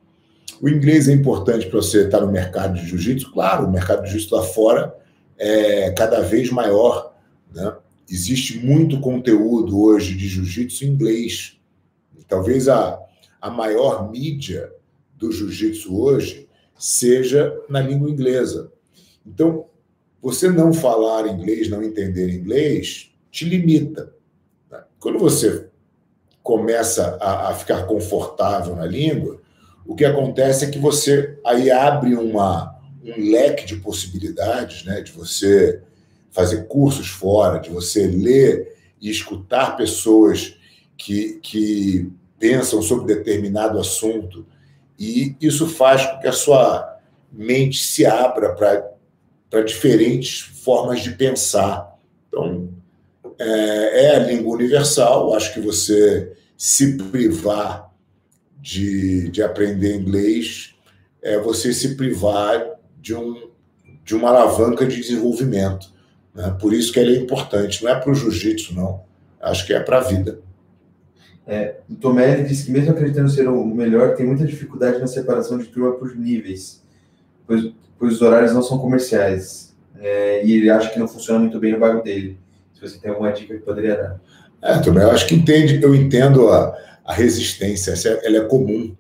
[0.61, 3.31] O inglês é importante para você estar no mercado de jiu-jitsu?
[3.31, 4.97] Claro, o mercado de jiu-jitsu lá fora
[5.39, 7.15] é cada vez maior.
[7.55, 7.73] Né?
[8.11, 11.60] Existe muito conteúdo hoje de jiu-jitsu em inglês.
[12.31, 12.99] Talvez a,
[13.41, 14.73] a maior mídia
[15.17, 18.73] do jiu-jitsu hoje seja na língua inglesa.
[19.27, 19.67] Então,
[20.23, 24.15] você não falar inglês, não entender inglês, te limita.
[24.71, 24.83] Né?
[25.01, 25.69] Quando você
[26.43, 29.41] começa a, a ficar confortável na língua,
[29.85, 35.11] o que acontece é que você aí abre uma, um leque de possibilidades, né, de
[35.11, 35.83] você
[36.31, 40.57] fazer cursos fora, de você ler e escutar pessoas
[40.97, 44.45] que, que pensam sobre determinado assunto,
[44.99, 46.99] e isso faz com que a sua
[47.31, 48.55] mente se abra
[49.49, 51.97] para diferentes formas de pensar.
[52.29, 52.71] Então,
[53.39, 55.35] é, é a língua universal.
[55.35, 57.91] Acho que você se privar
[58.61, 60.75] de, de aprender inglês
[61.23, 63.51] é você se privar de, um,
[64.05, 65.89] de uma alavanca de desenvolvimento.
[66.35, 66.57] Né?
[66.61, 67.83] Por isso que ele é importante.
[67.83, 69.03] Não é para o jiu-jitsu, não.
[69.41, 70.41] Acho que é para a vida.
[71.51, 75.59] É, o Tomé disse que, mesmo acreditando ser o melhor, tem muita dificuldade na separação
[75.59, 76.81] de turma por níveis,
[77.45, 79.75] pois, pois os horários não são comerciais.
[79.99, 82.39] É, e ele acha que não funciona muito bem no bairro dele.
[82.73, 84.21] Se você tem alguma dica que poderia dar.
[84.63, 86.73] É, Tomé, eu acho que entende, eu entendo a,
[87.05, 88.95] a resistência, ela é comum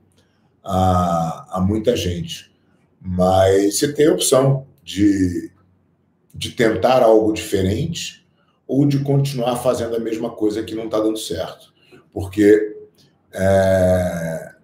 [0.65, 2.51] a, a muita gente.
[3.01, 5.53] Mas você tem a opção de,
[6.35, 8.27] de tentar algo diferente
[8.67, 11.70] ou de continuar fazendo a mesma coisa que não está dando certo.
[12.13, 12.77] Porque
[13.33, 14.55] é,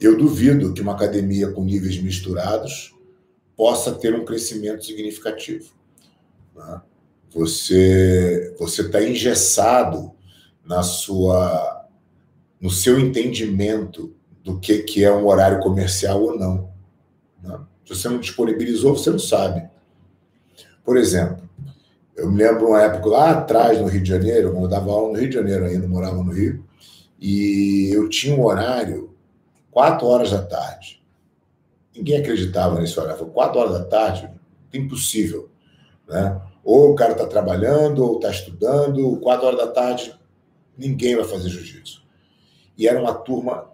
[0.00, 2.94] eu duvido que uma academia com níveis misturados
[3.56, 5.72] possa ter um crescimento significativo.
[6.56, 6.80] Né?
[7.30, 10.12] Você você está engessado
[10.64, 11.86] na sua
[12.60, 16.70] no seu entendimento do que, que é um horário comercial ou não.
[17.42, 17.58] Né?
[17.86, 19.68] Se você não disponibilizou, você não sabe.
[20.84, 21.48] Por exemplo,
[22.16, 25.12] eu me lembro uma época lá atrás, no Rio de Janeiro, quando eu dava aula
[25.12, 26.64] no Rio de Janeiro ainda, morava no Rio,
[27.24, 29.14] e eu tinha um horário,
[29.70, 31.00] quatro horas da tarde.
[31.94, 33.20] Ninguém acreditava nesse horário.
[33.20, 34.28] Foi quatro horas da tarde,
[34.74, 35.48] impossível.
[36.08, 36.42] Né?
[36.64, 40.18] Ou o cara está trabalhando, ou está estudando, quatro horas da tarde,
[40.76, 42.02] ninguém vai fazer jiu-jitsu.
[42.76, 43.70] E era uma turma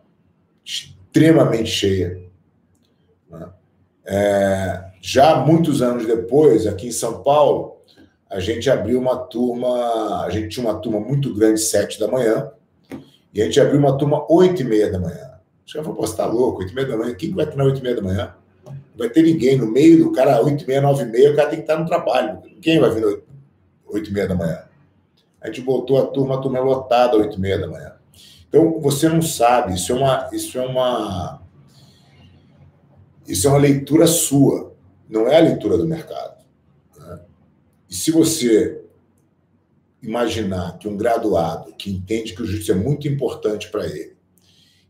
[0.62, 2.20] extremamente cheia.
[3.30, 3.49] Né?
[4.05, 7.78] É, já muitos anos depois, aqui em São Paulo,
[8.28, 12.53] a gente abriu uma turma, a gente tinha uma turma muito grande, sete da manhã,
[13.33, 15.39] e a gente abriu uma turma oito e meia da manhã.
[15.66, 17.66] Os caras falaram, pô, você tá louco, oito e meia da manhã, quem vai treinar
[17.66, 18.35] oito e meia da manhã?
[18.64, 21.37] Não vai ter ninguém, no meio do cara, oito e meia, nove e meia, o
[21.37, 23.22] cara tem que estar no trabalho, ninguém vai vir
[23.87, 24.64] oito e meia da manhã.
[25.41, 27.93] A gente botou a turma, a turma é lotada oito e meia da manhã.
[28.49, 31.43] Então, você não sabe, isso é uma, isso é uma,
[33.26, 34.72] isso é uma leitura sua,
[35.09, 36.43] não é a leitura do mercado.
[36.99, 37.20] Né?
[37.91, 38.83] E se você
[40.03, 44.16] imaginar que um graduado que entende que o jiu-jitsu é muito importante para ele,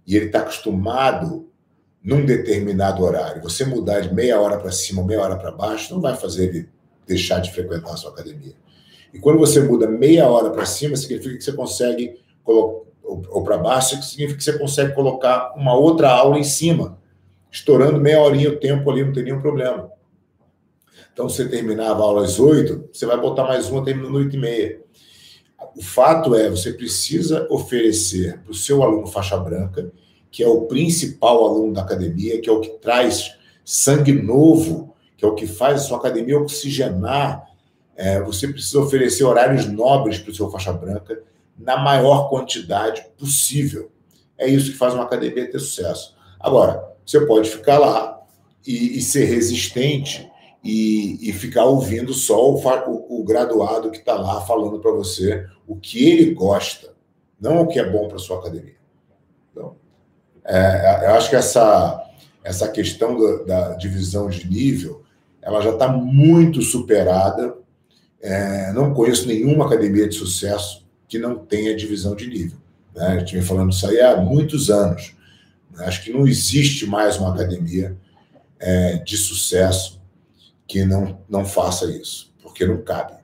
[0.07, 1.49] e ele está acostumado
[2.03, 6.01] num determinado horário, você mudar de meia hora para cima, meia hora para baixo, não
[6.01, 6.69] vai fazer ele
[7.07, 8.55] deixar de frequentar a sua academia.
[9.13, 12.87] E quando você muda meia hora para cima, significa que você consegue ou,
[13.43, 16.99] para baixo, significa que você consegue colocar uma outra aula em cima,
[17.51, 19.91] estourando meia horinha o tempo ali, não tem nenhum problema.
[21.13, 24.39] Então, você terminava a aula às oito, você vai botar mais uma terminando oito e
[24.39, 24.81] meia.
[25.79, 29.93] O fato é, você precisa oferecer para o seu aluno faixa branca,
[30.29, 35.25] que é o principal aluno da academia, que é o que traz sangue novo, que
[35.25, 37.47] é o que faz a sua academia oxigenar.
[37.95, 41.23] É, você precisa oferecer horários nobres para o seu faixa branca,
[41.57, 43.89] na maior quantidade possível.
[44.37, 46.17] É isso que faz uma academia ter sucesso.
[46.41, 48.21] Agora, você pode ficar lá
[48.67, 50.29] e, e ser resistente
[50.71, 55.47] e, e, ficar ouvindo só o, o, o graduado que está lá falando para você
[55.67, 56.93] o que ele gosta,
[57.41, 58.77] não o que é bom para sua academia.
[59.51, 59.77] Então,
[60.45, 62.05] é, eu acho que essa,
[62.45, 65.03] essa questão da, da divisão de nível
[65.41, 67.57] ela já está muito superada.
[68.21, 72.59] É, não conheço nenhuma academia de sucesso que não tenha divisão de nível.
[72.95, 73.21] Né?
[73.21, 75.15] Gente vem falando isso aí há muitos anos.
[75.71, 75.87] Né?
[75.87, 77.97] Acho que não existe mais uma academia
[78.59, 79.98] é, de sucesso
[80.69, 83.15] que não, não faça isso, porque não cabe.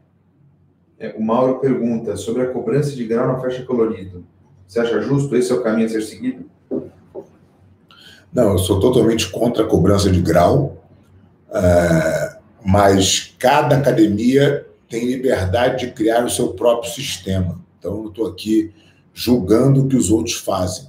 [0.99, 4.23] É, o Mauro pergunta sobre a cobrança de grau na faixa colorida.
[4.67, 5.37] Você acha justo?
[5.37, 6.47] Esse é o caminho a ser seguido?
[8.33, 10.83] Não, eu sou totalmente contra a cobrança de grau,
[11.53, 17.61] é, mas cada academia tem liberdade de criar o seu próprio sistema.
[17.79, 18.73] Então, eu estou aqui
[19.13, 20.87] julgando o que os outros fazem.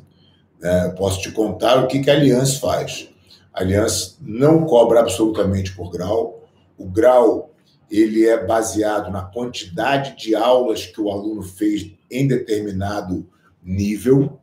[0.63, 3.09] É, posso te contar o que, que a Aliança faz.
[3.53, 6.44] A Aliança não cobra absolutamente por grau.
[6.77, 7.53] O grau
[7.89, 13.27] ele é baseado na quantidade de aulas que o aluno fez em determinado
[13.63, 14.39] nível.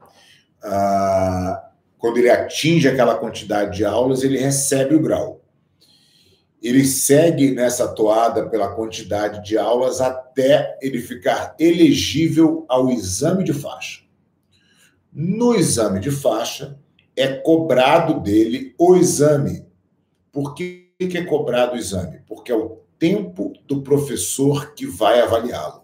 [0.62, 5.42] Ah, quando ele atinge aquela quantidade de aulas, ele recebe o grau
[6.62, 13.52] ele segue nessa toada pela quantidade de aulas até ele ficar elegível ao exame de
[13.52, 14.02] faixa.
[15.12, 16.78] No exame de faixa,
[17.16, 19.66] é cobrado dele o exame.
[20.30, 20.54] Por
[21.08, 22.20] que é cobrado o exame?
[22.26, 25.82] Porque é o tempo do professor que vai avaliá-lo.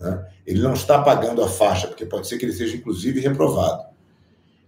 [0.00, 0.26] Né?
[0.46, 3.84] Ele não está pagando a faixa, porque pode ser que ele seja, inclusive, reprovado.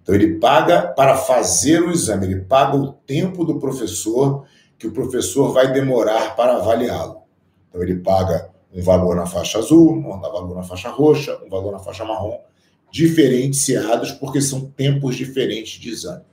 [0.02, 4.44] Então, ele paga para fazer o exame, ele paga o tempo do professor
[4.78, 7.22] que o professor vai demorar para avaliá-lo.
[7.68, 11.72] Então, ele paga um valor na faixa azul, um valor na faixa roxa, um valor
[11.72, 12.38] na faixa marrom,
[12.90, 16.24] diferenciados porque são tempos diferentes de exame.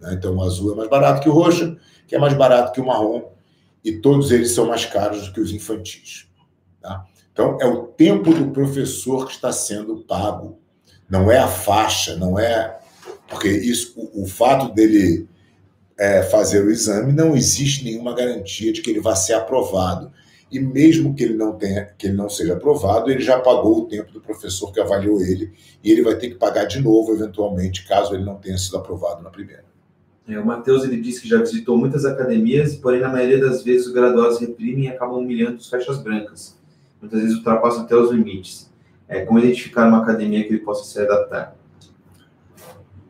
[0.00, 0.14] Né?
[0.14, 1.76] Então, o azul é mais barato que o roxo,
[2.06, 3.30] que é mais barato que o marrom,
[3.84, 6.28] e todos eles são mais caros do que os infantis.
[6.80, 7.04] Tá?
[7.32, 10.58] Então, é o tempo do professor que está sendo pago,
[11.08, 12.78] não é a faixa, não é.
[13.28, 15.26] Porque isso, o, o fato dele
[15.98, 20.12] é, fazer o exame, não existe nenhuma garantia de que ele vá ser aprovado
[20.52, 23.88] e mesmo que ele não tenha, que ele não seja aprovado, ele já pagou o
[23.88, 25.50] tempo do professor que avaliou ele
[25.82, 29.22] e ele vai ter que pagar de novo, eventualmente, caso ele não tenha sido aprovado
[29.22, 29.64] na primeira.
[30.28, 33.88] É, o Matheus ele disse que já visitou muitas academias, porém na maioria das vezes
[33.88, 36.56] os graduados reprimem e acabam humilhando os faixas brancas.
[37.00, 38.70] Muitas vezes ultrapassam até os limites.
[39.08, 41.56] É, como identificar uma academia que ele possa se adaptar?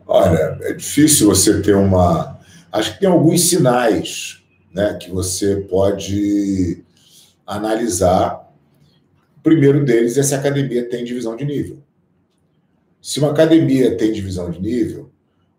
[0.05, 2.39] Olha, é difícil você ter uma.
[2.71, 4.43] Acho que tem alguns sinais
[4.73, 6.83] né, que você pode
[7.45, 8.51] analisar.
[9.37, 11.77] O primeiro deles é se a academia tem divisão de nível.
[13.01, 15.12] Se uma academia tem divisão de nível,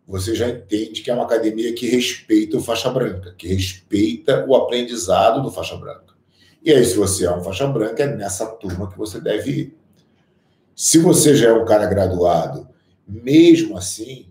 [0.06, 4.54] você já entende que é uma academia que respeita o faixa branca, que respeita o
[4.54, 6.14] aprendizado do faixa branca.
[6.62, 9.76] E aí, se você é um faixa branca, é nessa turma que você deve ir.
[10.74, 12.68] Se você já é um cara graduado,
[13.06, 14.28] mesmo assim,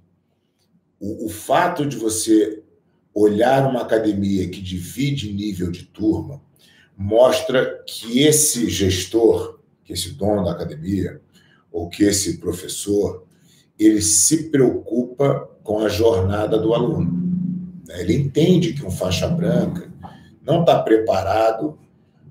[1.00, 2.64] o, o fato de você
[3.14, 6.42] olhar uma academia que divide nível de turma
[6.98, 11.22] mostra que esse gestor, que esse dono da academia,
[11.72, 13.26] ou que esse professor,
[13.78, 17.22] ele se preocupa com a jornada do aluno.
[17.90, 19.92] Ele entende que um faixa branca
[20.42, 21.78] não está preparado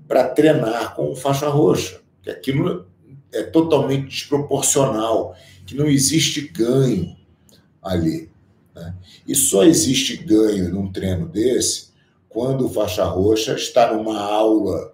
[0.07, 2.85] para treinar com um faixa roxa, que aquilo
[3.31, 7.15] é totalmente desproporcional, que não existe ganho
[7.81, 8.29] ali.
[8.75, 8.93] Né?
[9.27, 11.93] E só existe ganho num treino desse
[12.33, 14.93] quando o faixa roxa está numa aula,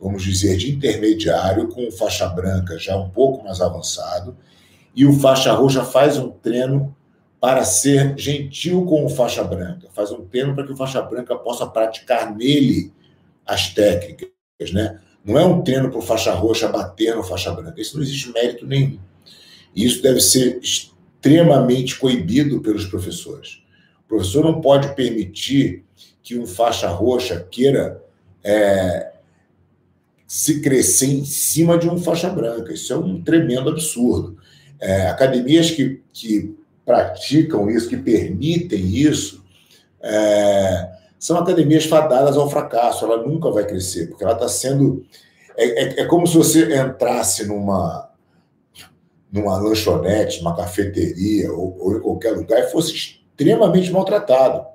[0.00, 4.36] vamos dizer, de intermediário, com o faixa branca já um pouco mais avançado,
[4.94, 6.94] e o faixa roxa faz um treino
[7.40, 11.34] para ser gentil com o faixa branca, faz um treino para que o faixa branca
[11.34, 12.92] possa praticar nele
[13.46, 14.28] as técnicas,
[14.72, 15.00] né?
[15.24, 18.30] Não é um treino para o faixa roxa bater no faixa branca, isso não existe
[18.30, 18.98] mérito nenhum.
[19.74, 23.62] E isso deve ser extremamente coibido pelos professores.
[24.04, 25.84] O professor não pode permitir
[26.22, 28.02] que um faixa roxa queira
[28.44, 29.12] é,
[30.26, 32.72] se crescer em cima de um faixa branca.
[32.72, 34.38] Isso é um tremendo absurdo.
[34.78, 36.54] É, academias que, que
[36.84, 39.44] praticam isso, que permitem isso,
[40.00, 43.04] é, são academias fadadas ao fracasso.
[43.04, 45.04] Ela nunca vai crescer, porque ela está sendo.
[45.56, 48.10] É, é, é, como se você entrasse numa,
[49.30, 54.66] numa lanchonete, numa cafeteria ou, ou em qualquer lugar e fosse extremamente maltratado.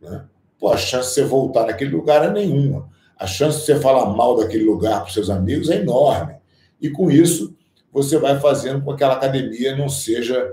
[0.00, 0.24] Né?
[0.58, 2.88] pô, a chance de você voltar naquele lugar é nenhuma.
[3.18, 6.36] A chance de você falar mal daquele lugar para seus amigos é enorme.
[6.80, 7.56] E com isso,
[7.92, 10.52] você vai fazendo com que aquela academia não seja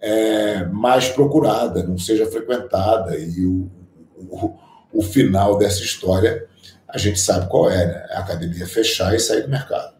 [0.00, 3.16] é, mais procurada, não seja frequentada.
[3.18, 3.70] E o,
[4.16, 4.54] o,
[4.92, 6.46] o, final dessa história,
[6.88, 8.06] a gente sabe qual é, né?
[8.10, 9.94] A academia fechar e sair do mercado.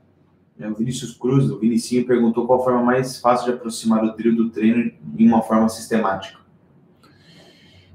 [0.59, 4.15] É, o Vinícius Cruz, o Vinicinho, perguntou qual a forma mais fácil de aproximar o
[4.17, 6.39] drill do treino em uma forma sistemática.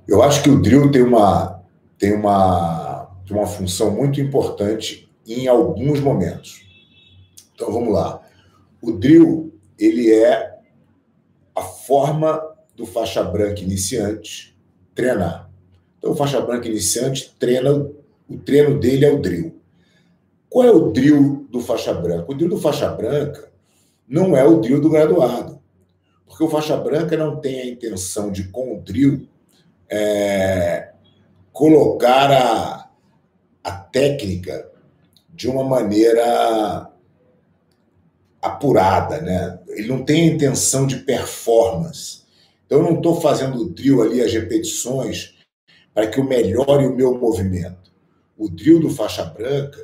[0.07, 1.61] Eu acho que o drill tem uma,
[1.97, 6.65] tem uma, tem uma função muito importante em alguns momentos.
[7.53, 8.21] Então vamos lá.
[8.81, 10.58] O drill ele é
[11.89, 12.39] forma
[12.75, 14.55] do faixa branca iniciante
[14.93, 15.49] treinar.
[15.97, 19.59] Então o faixa branca iniciante treina, o treino dele é o drill.
[20.47, 22.31] Qual é o drill do faixa branca?
[22.31, 23.51] O drill do faixa branca
[24.07, 25.59] não é o drill do graduado.
[26.27, 29.27] Porque o faixa branca não tem a intenção de, com o drill,
[29.89, 30.91] é,
[31.51, 32.89] colocar a,
[33.63, 34.69] a técnica
[35.33, 36.87] de uma maneira
[38.41, 39.59] apurada, né?
[39.67, 42.23] Ele não tem intenção de performance.
[42.65, 45.35] Então, eu não estou fazendo o drill ali, as repetições,
[45.93, 47.91] para que eu melhore o meu movimento.
[48.37, 49.79] O drill do faixa branca,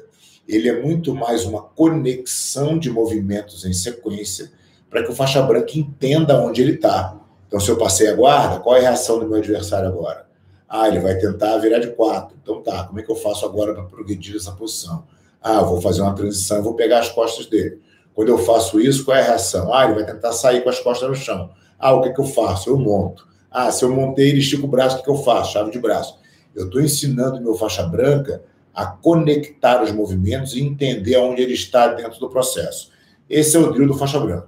[0.47, 4.51] ele é muito mais uma conexão de movimentos em sequência
[4.89, 7.19] para que o faixa branca entenda onde ele está.
[7.47, 10.25] Então, se eu passei a guarda, qual é a reação do meu adversário agora?
[10.67, 12.35] Ah, ele vai tentar virar de quatro.
[12.41, 15.05] Então tá, como é que eu faço agora para progredir essa posição?
[15.41, 17.79] Ah, vou fazer uma transição, vou pegar as costas dele.
[18.15, 19.73] Quando eu faço isso, qual é a reação?
[19.73, 21.51] Ah, ele vai tentar sair com as costas no chão.
[21.77, 22.69] Ah, o que, é que eu faço?
[22.69, 23.27] Eu monto.
[23.51, 25.51] Ah, se eu montei, ele estica o braço, o que, que eu faço?
[25.51, 26.17] Chave de braço.
[26.55, 28.41] Eu estou ensinando meu faixa branca
[28.73, 32.89] a conectar os movimentos e entender onde ele está dentro do processo.
[33.29, 34.47] Esse é o drill do faixa branca.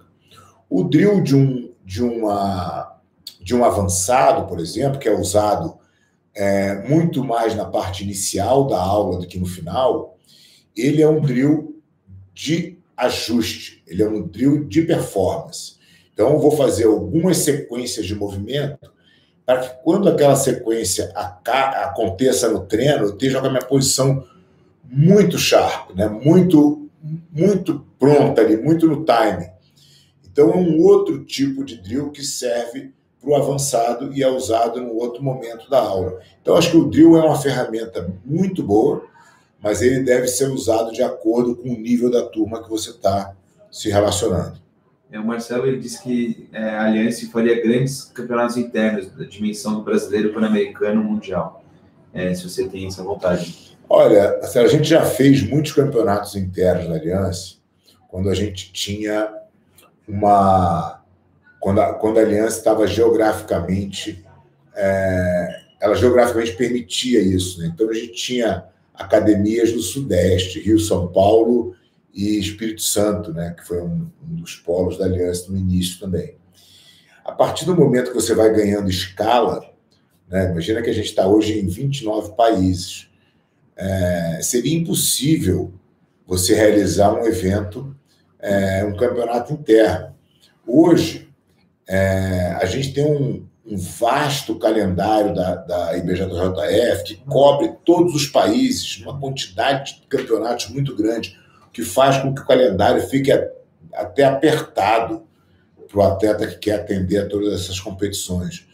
[0.69, 2.97] O drill de um, de uma
[3.41, 5.77] de um avançado, por exemplo, que é usado
[6.35, 10.17] é, muito mais na parte inicial da aula do que no final,
[10.75, 11.81] ele é um drill
[12.33, 15.77] de ajuste, ele é um drill de performance.
[16.13, 18.91] Então, eu vou fazer algumas sequências de movimento
[19.45, 24.25] para que quando aquela sequência aconteça no treino, eu esteja com a minha posição
[24.83, 26.07] muito sharp, né?
[26.07, 26.89] muito,
[27.31, 29.49] muito pronta ali, muito no time.
[30.25, 32.91] Então, é um outro tipo de drill que serve
[33.21, 36.19] para o avançado e é usado no outro momento da aula.
[36.41, 39.03] Então, acho que o drill é uma ferramenta muito boa,
[39.61, 43.35] mas ele deve ser usado de acordo com o nível da turma que você está
[43.71, 44.59] se relacionando.
[45.11, 49.75] É, o Marcelo ele disse que é, a Aliança faria grandes campeonatos internos da dimensão
[49.75, 51.63] do brasileiro, pan-americano, mundial.
[52.13, 53.77] É, se você tem essa vontade.
[53.89, 57.55] Olha, a gente já fez muitos campeonatos internos da Aliança
[58.07, 59.31] quando a gente tinha
[60.07, 61.01] uma.
[61.59, 64.25] Quando a, quando a Aliança estava geograficamente.
[64.75, 67.59] É, ela geograficamente permitia isso.
[67.59, 67.71] Né?
[67.73, 68.65] Então a gente tinha
[68.97, 71.75] academias do Sudeste, Rio, São Paulo
[72.13, 76.35] e Espírito Santo, né, que foi um, um dos polos da aliança no início também.
[77.23, 79.63] A partir do momento que você vai ganhando escala,
[80.27, 83.09] né, imagina que a gente está hoje em 29 países,
[83.75, 85.73] é, seria impossível
[86.25, 87.95] você realizar um evento,
[88.39, 90.15] é, um campeonato interno.
[90.65, 91.29] Hoje,
[91.87, 98.25] é, a gente tem um, um vasto calendário da, da IBJJF que cobre todos os
[98.25, 101.37] países, uma quantidade de campeonatos muito grande,
[101.73, 103.29] que faz com que o calendário fique
[103.93, 105.27] até apertado
[105.87, 108.65] para o atleta que quer atender a todas essas competições.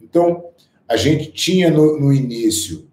[0.00, 0.44] Então,
[0.86, 2.86] a gente tinha no, no início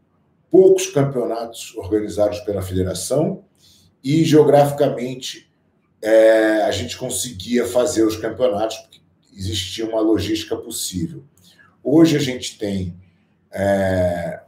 [0.49, 3.43] poucos campeonatos organizados pela federação
[4.01, 5.51] e geograficamente
[6.01, 8.99] é, a gente conseguia fazer os campeonatos porque
[9.36, 11.24] existia uma logística possível.
[11.92, 12.94] Hoje a gente tem
[13.52, 14.42] é,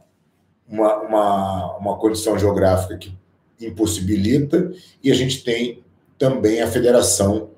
[0.68, 3.12] uma, uma, uma condição geográfica que
[3.60, 4.70] impossibilita
[5.02, 5.82] e a gente tem
[6.16, 7.50] também a federação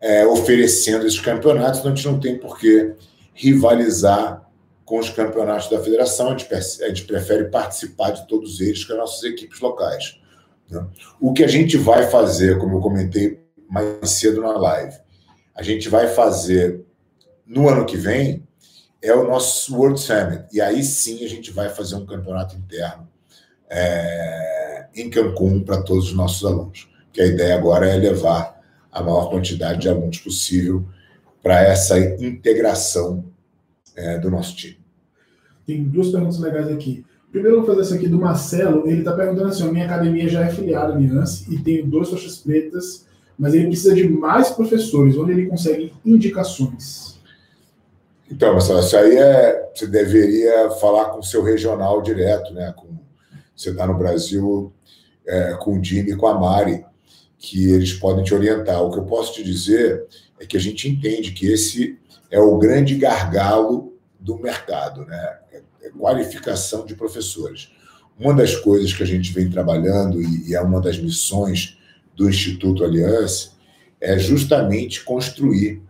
[0.00, 2.94] é, oferecendo esses campeonatos, então a gente não tem por que
[3.32, 4.44] rivalizar
[4.84, 8.94] com os campeonatos da federação, a gente, a gente prefere participar de todos eles com
[8.94, 10.20] as nossas equipes locais.
[10.68, 10.84] Né?
[11.20, 14.96] O que a gente vai fazer, como eu comentei mais cedo na live,
[15.54, 16.84] a gente vai fazer
[17.46, 18.47] no ano que vem
[19.02, 20.44] é o nosso World Summit.
[20.52, 23.08] E aí sim a gente vai fazer um campeonato interno
[23.70, 26.88] é, em Cancún para todos os nossos alunos.
[27.12, 30.86] Que a ideia agora é levar a maior quantidade de alunos possível
[31.42, 33.24] para essa integração
[33.94, 34.78] é, do nosso time.
[35.66, 37.04] Tem duas perguntas legais aqui.
[37.30, 38.88] Primeiro, vou fazer essa aqui do Marcelo.
[38.88, 42.38] Ele está perguntando assim: minha academia já é filiada à Aliança e tenho duas faixas
[42.38, 43.06] pretas,
[43.38, 45.16] mas ele precisa de mais professores.
[45.16, 47.17] Onde ele consegue indicações?
[48.30, 49.68] Então, Marcelo, isso aí é.
[49.74, 52.74] Você deveria falar com o seu regional direto, né?
[52.76, 52.98] Com,
[53.54, 54.72] você está no Brasil
[55.26, 56.84] é, com o Jimmy e com a Mari,
[57.38, 58.82] que eles podem te orientar.
[58.82, 60.04] O que eu posso te dizer
[60.38, 61.98] é que a gente entende que esse
[62.30, 65.38] é o grande gargalo do mercado, né?
[65.52, 67.70] É, é qualificação de professores.
[68.18, 71.78] Uma das coisas que a gente vem trabalhando, e, e é uma das missões
[72.14, 73.52] do Instituto Aliança,
[74.00, 75.82] é justamente construir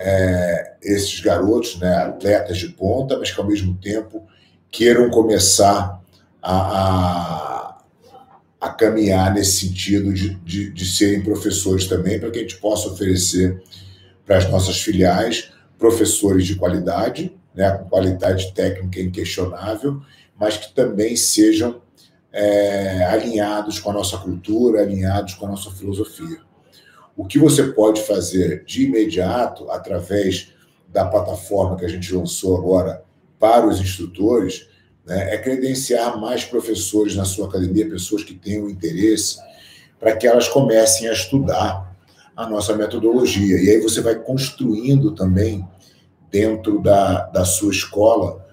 [0.00, 4.26] é, esses garotos, né, atletas de ponta, mas que ao mesmo tempo
[4.70, 6.00] queiram começar
[6.42, 7.78] a, a,
[8.60, 12.88] a caminhar nesse sentido de, de, de serem professores também, para que a gente possa
[12.88, 13.62] oferecer
[14.24, 20.02] para as nossas filiais professores de qualidade, né, com qualidade técnica inquestionável,
[20.38, 21.80] mas que também sejam
[22.32, 26.45] é, alinhados com a nossa cultura, alinhados com a nossa filosofia.
[27.16, 30.52] O que você pode fazer de imediato, através
[30.88, 33.02] da plataforma que a gente lançou agora
[33.38, 34.68] para os instrutores,
[35.04, 39.38] né, é credenciar mais professores na sua academia, pessoas que tenham interesse,
[39.98, 41.96] para que elas comecem a estudar
[42.36, 43.58] a nossa metodologia.
[43.58, 45.66] E aí você vai construindo também,
[46.30, 48.44] dentro da, da sua escola,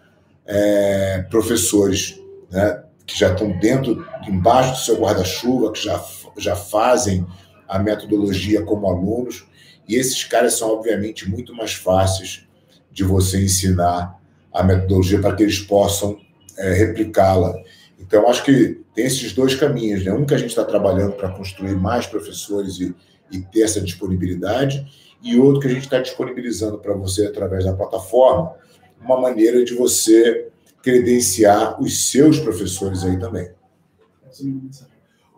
[0.46, 6.02] é, professores né, que já estão dentro, embaixo do seu guarda-chuva, que já,
[6.38, 7.26] já fazem
[7.68, 9.46] a metodologia como alunos,
[9.88, 12.48] e esses caras são, obviamente, muito mais fáceis
[12.92, 14.20] de você ensinar
[14.52, 16.18] a metodologia para que eles possam
[16.58, 17.54] é, replicá-la.
[18.00, 20.14] Então, acho que tem esses dois caminhos, né?
[20.14, 22.94] Um que a gente está trabalhando para construir mais professores e,
[23.32, 24.86] e ter essa disponibilidade,
[25.22, 28.54] e outro que a gente está disponibilizando para você através da plataforma,
[29.02, 30.50] uma maneira de você
[30.82, 33.50] credenciar os seus professores aí também.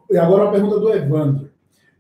[0.09, 1.54] E agora uma pergunta do Evandro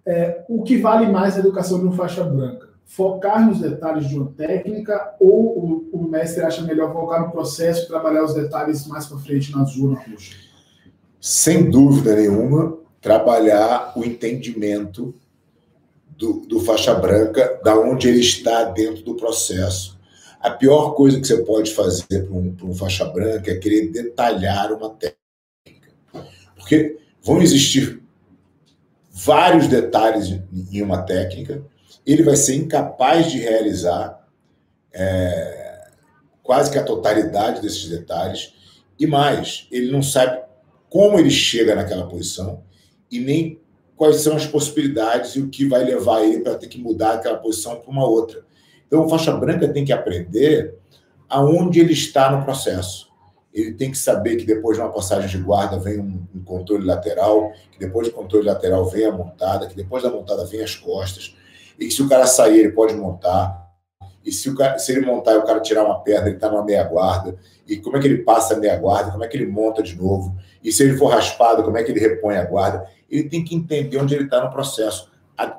[0.05, 2.69] é, o que vale mais a educação de um faixa branca?
[2.85, 7.87] Focar nos detalhes de uma técnica ou o, o mestre acha melhor focar no processo
[7.87, 10.35] trabalhar os detalhes mais para frente na zona roxa?
[11.19, 15.15] Sem dúvida nenhuma, trabalhar o entendimento
[16.15, 19.99] do, do faixa branca, da onde ele está dentro do processo.
[20.39, 24.71] A pior coisa que você pode fazer para um, um faixa branca é querer detalhar
[24.71, 25.89] uma técnica.
[26.55, 28.04] Porque vão existir
[29.15, 30.41] vários detalhes
[30.71, 31.63] em uma técnica,
[32.05, 34.27] ele vai ser incapaz de realizar
[34.93, 35.87] é,
[36.43, 38.53] quase que a totalidade desses detalhes,
[38.99, 40.43] e mais, ele não sabe
[40.89, 42.63] como ele chega naquela posição
[43.09, 43.59] e nem
[43.95, 47.37] quais são as possibilidades e o que vai levar ele para ter que mudar aquela
[47.37, 48.43] posição para uma outra.
[48.85, 50.75] Então, o faixa branca tem que aprender
[51.29, 53.09] aonde ele está no processo.
[53.55, 56.85] Ele tem que saber que depois de uma passagem de guarda vem um, um controle
[56.85, 60.75] lateral, que depois do controle lateral vem a montada, que depois da montada vem as
[60.75, 61.35] costas,
[61.79, 63.65] e que se o cara sair, ele pode montar.
[64.23, 66.49] E se, o cara, se ele montar e o cara tirar uma perna, ele está
[66.49, 67.37] numa meia guarda.
[67.67, 69.11] E como é que ele passa a meia guarda?
[69.11, 70.35] Como é que ele monta de novo?
[70.63, 72.87] E se ele for raspado, como é que ele repõe a guarda?
[73.09, 75.09] Ele tem que entender onde ele está no processo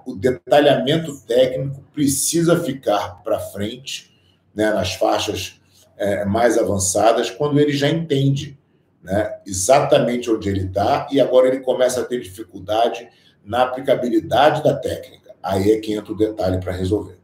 [0.05, 4.15] o detalhamento técnico precisa ficar para frente,
[4.55, 5.61] né, nas faixas
[5.97, 8.59] é, mais avançadas, quando ele já entende
[9.03, 13.09] né, exatamente onde ele está e agora ele começa a ter dificuldade
[13.45, 15.35] na aplicabilidade da técnica.
[15.43, 17.17] Aí é que entra o detalhe para resolver.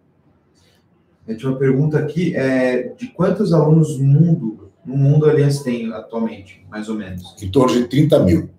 [1.27, 5.65] A gente uma pergunta aqui é de quantos alunos no mundo, no mundo a Aliança
[5.65, 7.37] tem atualmente, mais ou menos?
[7.43, 8.51] Em torno de 30 mil.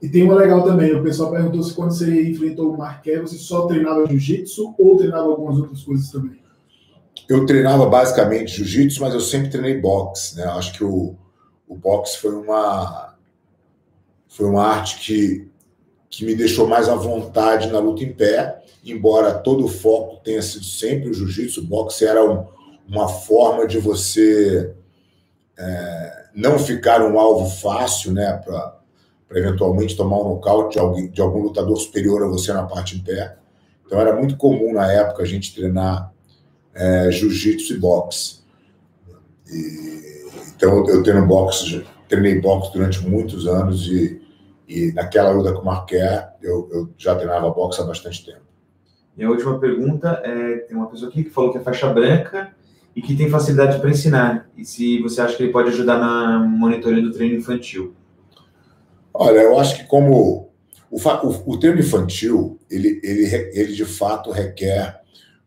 [0.00, 3.36] E tem uma legal também, o pessoal perguntou se quando você enfrentou o Marquet, você
[3.36, 6.41] só treinava jiu-jitsu ou treinava algumas outras coisas também?
[7.28, 10.44] Eu treinava basicamente jiu-jitsu, mas eu sempre treinei boxe, né?
[10.44, 11.16] Acho que o,
[11.68, 13.12] o boxe foi uma
[14.28, 15.50] foi uma arte que,
[16.08, 20.40] que me deixou mais à vontade na luta em pé, embora todo o foco tenha
[20.40, 22.46] sido sempre o jiu-jitsu, o boxe era um,
[22.88, 24.74] uma forma de você
[25.58, 28.80] é, não ficar um alvo fácil, né, para
[29.32, 30.78] eventualmente tomar um nocaute
[31.10, 33.36] de algum lutador superior a você na parte em pé.
[33.84, 36.11] Então era muito comum na época a gente treinar
[36.74, 38.42] é, jiu-jitsu e boxe.
[39.50, 44.22] E, então eu treino boxe, treinei boxe durante muitos anos e,
[44.68, 48.42] e naquela luta com o Marquet eu, eu já treinava boxe há bastante tempo.
[49.16, 52.54] E a última pergunta é: tem uma pessoa aqui que falou que é faixa branca
[52.94, 54.50] e que tem facilidade para ensinar.
[54.56, 57.94] E se você acha que ele pode ajudar na monitoria do treino infantil?
[59.12, 60.50] Olha, eu acho que como
[60.90, 65.01] o, o, o termo infantil, ele, ele, ele de fato requer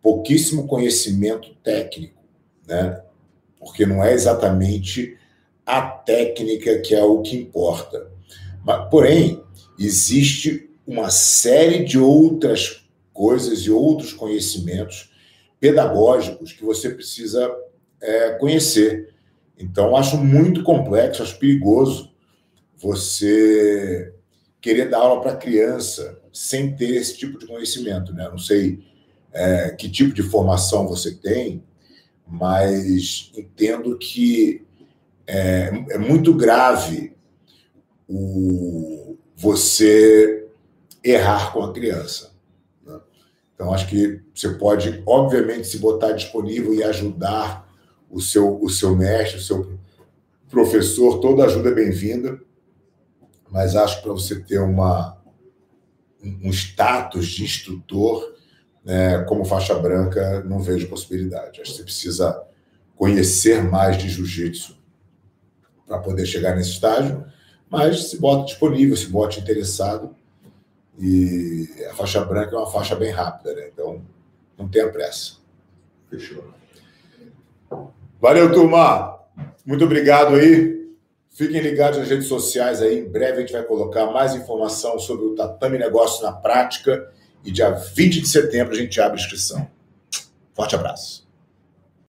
[0.06, 2.24] pouquíssimo conhecimento técnico,
[2.68, 3.01] né?
[3.58, 5.18] Porque não é exatamente
[5.66, 8.12] a técnica que é o que importa.
[8.64, 9.43] Mas, porém,
[9.80, 15.12] existe uma série de outras coisas e outros conhecimentos
[15.60, 17.51] pedagógicos que você precisa
[17.99, 19.12] é, conhecer.
[19.58, 22.14] Então, acho muito complexo, acho perigoso
[22.78, 24.14] você
[24.62, 28.30] querer dar aula para criança sem ter esse tipo de conhecimento, né?
[28.30, 28.84] Não sei
[29.36, 31.64] é, que tipo de formação você tem,
[32.28, 34.66] mas entendo que
[35.28, 37.16] é, é muito grave
[38.08, 40.48] o, você
[41.04, 42.34] errar com a criança.
[42.84, 43.00] Né?
[43.54, 47.70] Então, acho que você pode, obviamente, se botar disponível e ajudar
[48.10, 49.78] o seu, o seu mestre, o seu
[50.50, 52.40] professor, toda ajuda é bem-vinda
[53.56, 55.18] mas acho que para você ter uma,
[56.22, 58.35] um status de instrutor
[58.86, 61.60] né, como faixa branca, não vejo possibilidade.
[61.60, 62.44] Acho que você precisa
[62.96, 64.78] conhecer mais de jiu-jitsu
[65.88, 67.26] para poder chegar nesse estágio,
[67.70, 70.16] mas se bota disponível, se bota interessado.
[71.00, 73.70] E a faixa branca é uma faixa bem rápida, né?
[73.74, 74.02] então
[74.58, 75.34] não tenha pressa.
[76.10, 76.44] Fechou.
[78.22, 79.20] Valeu, turma.
[79.66, 80.76] Muito obrigado aí.
[81.32, 83.00] Fiquem ligados nas redes sociais aí.
[83.00, 87.12] Em breve a gente vai colocar mais informação sobre o Tatame Negócio na prática.
[87.46, 89.70] E dia 20 de setembro a gente abre inscrição.
[90.54, 91.25] Forte abraço.